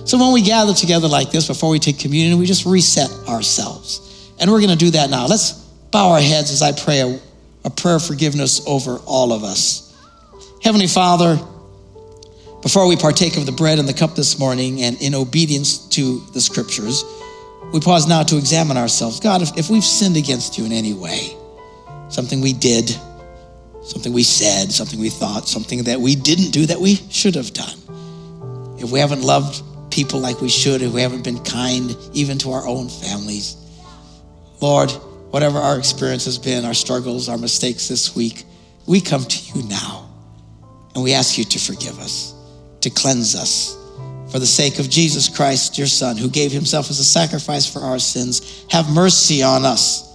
So 0.06 0.18
when 0.18 0.32
we 0.32 0.42
gather 0.42 0.72
together 0.72 1.08
like 1.08 1.30
this 1.30 1.48
before 1.48 1.70
we 1.70 1.78
take 1.78 1.98
communion, 1.98 2.38
we 2.38 2.46
just 2.46 2.64
reset 2.64 3.10
ourselves. 3.28 4.32
And 4.38 4.50
we're 4.50 4.60
going 4.60 4.70
to 4.70 4.76
do 4.76 4.90
that 4.92 5.10
now. 5.10 5.26
Let's 5.26 5.52
bow 5.90 6.10
our 6.10 6.20
heads 6.20 6.52
as 6.52 6.62
I 6.62 6.72
pray 6.72 7.00
a, 7.00 7.20
a 7.64 7.70
prayer 7.70 7.96
of 7.96 8.04
forgiveness 8.04 8.64
over 8.66 8.98
all 9.06 9.32
of 9.32 9.42
us. 9.42 9.94
Heavenly 10.62 10.86
Father, 10.86 11.38
before 12.62 12.86
we 12.86 12.96
partake 12.96 13.36
of 13.36 13.46
the 13.46 13.52
bread 13.52 13.78
and 13.78 13.88
the 13.88 13.94
cup 13.94 14.14
this 14.14 14.38
morning 14.38 14.82
and 14.82 15.00
in 15.00 15.14
obedience 15.14 15.88
to 15.90 16.20
the 16.34 16.40
scriptures, 16.40 17.04
we 17.72 17.80
pause 17.80 18.06
now 18.06 18.22
to 18.22 18.36
examine 18.36 18.76
ourselves. 18.76 19.20
God, 19.20 19.42
if, 19.42 19.56
if 19.56 19.70
we've 19.70 19.84
sinned 19.84 20.16
against 20.16 20.56
you 20.56 20.64
in 20.64 20.72
any 20.72 20.92
way, 20.92 21.36
something 22.08 22.40
we 22.40 22.52
did, 22.52 22.88
something 23.82 24.12
we 24.12 24.22
said, 24.22 24.72
something 24.72 24.98
we 24.98 25.10
thought, 25.10 25.48
something 25.48 25.84
that 25.84 26.00
we 26.00 26.16
didn't 26.16 26.50
do 26.50 26.66
that 26.66 26.80
we 26.80 26.96
should 27.10 27.34
have 27.34 27.52
done, 27.52 27.78
if 28.78 28.90
we 28.90 29.00
haven't 29.00 29.22
loved 29.22 29.62
people 29.90 30.20
like 30.20 30.40
we 30.40 30.48
should, 30.48 30.82
if 30.82 30.92
we 30.92 31.00
haven't 31.00 31.22
been 31.22 31.42
kind 31.44 31.96
even 32.12 32.38
to 32.38 32.52
our 32.52 32.66
own 32.66 32.88
families, 32.88 33.56
Lord, 34.60 34.90
whatever 35.30 35.58
our 35.58 35.78
experience 35.78 36.24
has 36.24 36.38
been, 36.38 36.64
our 36.64 36.74
struggles, 36.74 37.28
our 37.28 37.38
mistakes 37.38 37.88
this 37.88 38.14
week, 38.14 38.44
we 38.86 39.00
come 39.00 39.24
to 39.24 39.58
you 39.58 39.68
now 39.68 40.08
and 40.94 41.02
we 41.02 41.12
ask 41.12 41.36
you 41.36 41.44
to 41.44 41.58
forgive 41.58 41.98
us 41.98 42.36
to 42.86 42.90
cleanse 42.90 43.34
us. 43.34 43.76
For 44.30 44.38
the 44.38 44.46
sake 44.46 44.78
of 44.78 44.88
Jesus 44.88 45.28
Christ, 45.28 45.76
your 45.76 45.86
Son, 45.86 46.16
who 46.16 46.28
gave 46.28 46.52
himself 46.52 46.88
as 46.88 47.00
a 47.00 47.04
sacrifice 47.04 47.66
for 47.66 47.80
our 47.80 47.98
sins, 47.98 48.64
have 48.70 48.92
mercy 48.92 49.42
on 49.42 49.64
us. 49.64 50.05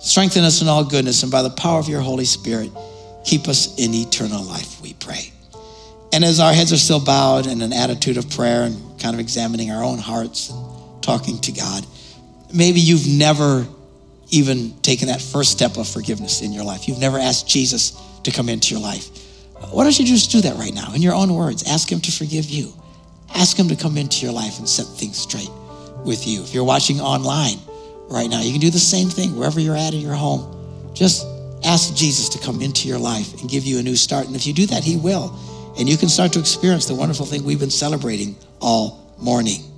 Strengthen 0.00 0.44
us 0.44 0.62
in 0.62 0.68
all 0.68 0.84
goodness, 0.84 1.22
and 1.22 1.30
by 1.30 1.42
the 1.42 1.50
power 1.50 1.78
of 1.78 1.88
your 1.88 2.00
Holy 2.00 2.24
Spirit, 2.24 2.70
keep 3.24 3.48
us 3.48 3.78
in 3.78 3.92
eternal 3.94 4.42
life, 4.42 4.80
we 4.80 4.94
pray. 4.94 5.30
And 6.12 6.24
as 6.24 6.40
our 6.40 6.52
heads 6.52 6.72
are 6.72 6.78
still 6.78 7.04
bowed 7.04 7.46
in 7.46 7.60
an 7.60 7.72
attitude 7.72 8.16
of 8.16 8.28
prayer 8.30 8.62
and 8.62 8.98
kind 8.98 9.14
of 9.14 9.20
examining 9.20 9.70
our 9.70 9.84
own 9.84 9.98
hearts 9.98 10.50
and 10.50 11.02
talking 11.02 11.38
to 11.42 11.52
God, 11.52 11.86
maybe 12.52 12.80
you've 12.80 13.06
never 13.06 13.66
even 14.30 14.72
taken 14.80 15.08
that 15.08 15.20
first 15.20 15.52
step 15.52 15.76
of 15.76 15.86
forgiveness 15.86 16.40
in 16.40 16.52
your 16.52 16.64
life. 16.64 16.88
You've 16.88 16.98
never 16.98 17.18
asked 17.18 17.46
Jesus 17.46 17.92
to 18.24 18.30
come 18.30 18.48
into 18.48 18.74
your 18.74 18.82
life. 18.82 19.08
Why 19.70 19.84
don't 19.84 19.98
you 19.98 20.06
just 20.06 20.30
do 20.30 20.40
that 20.40 20.56
right 20.56 20.74
now 20.74 20.94
in 20.94 21.02
your 21.02 21.14
own 21.14 21.34
words? 21.34 21.68
Ask 21.68 21.92
Him 21.92 22.00
to 22.00 22.12
forgive 22.12 22.48
you. 22.48 22.72
Ask 23.34 23.58
Him 23.58 23.68
to 23.68 23.76
come 23.76 23.96
into 23.98 24.24
your 24.24 24.34
life 24.34 24.58
and 24.58 24.68
set 24.68 24.86
things 24.86 25.18
straight 25.18 25.50
with 26.04 26.26
you. 26.26 26.42
If 26.42 26.54
you're 26.54 26.64
watching 26.64 27.00
online 27.00 27.58
right 28.10 28.28
now, 28.28 28.40
you 28.40 28.50
can 28.52 28.60
do 28.60 28.70
the 28.70 28.78
same 28.78 29.08
thing 29.08 29.36
wherever 29.36 29.60
you're 29.60 29.76
at 29.76 29.94
in 29.94 30.00
your 30.00 30.14
home. 30.14 30.92
Just 30.94 31.26
ask 31.64 31.94
Jesus 31.94 32.28
to 32.30 32.38
come 32.38 32.60
into 32.60 32.88
your 32.88 32.98
life 32.98 33.40
and 33.40 33.48
give 33.48 33.64
you 33.64 33.78
a 33.78 33.82
new 33.82 33.96
start. 33.96 34.26
And 34.26 34.34
if 34.34 34.46
you 34.46 34.52
do 34.52 34.66
that, 34.66 34.82
He 34.82 34.96
will. 34.96 35.34
And 35.78 35.88
you 35.88 35.96
can 35.96 36.08
start 36.08 36.32
to 36.32 36.40
experience 36.40 36.86
the 36.86 36.94
wonderful 36.94 37.26
thing 37.26 37.44
we've 37.44 37.60
been 37.60 37.70
celebrating 37.70 38.36
all 38.60 39.14
morning. 39.18 39.69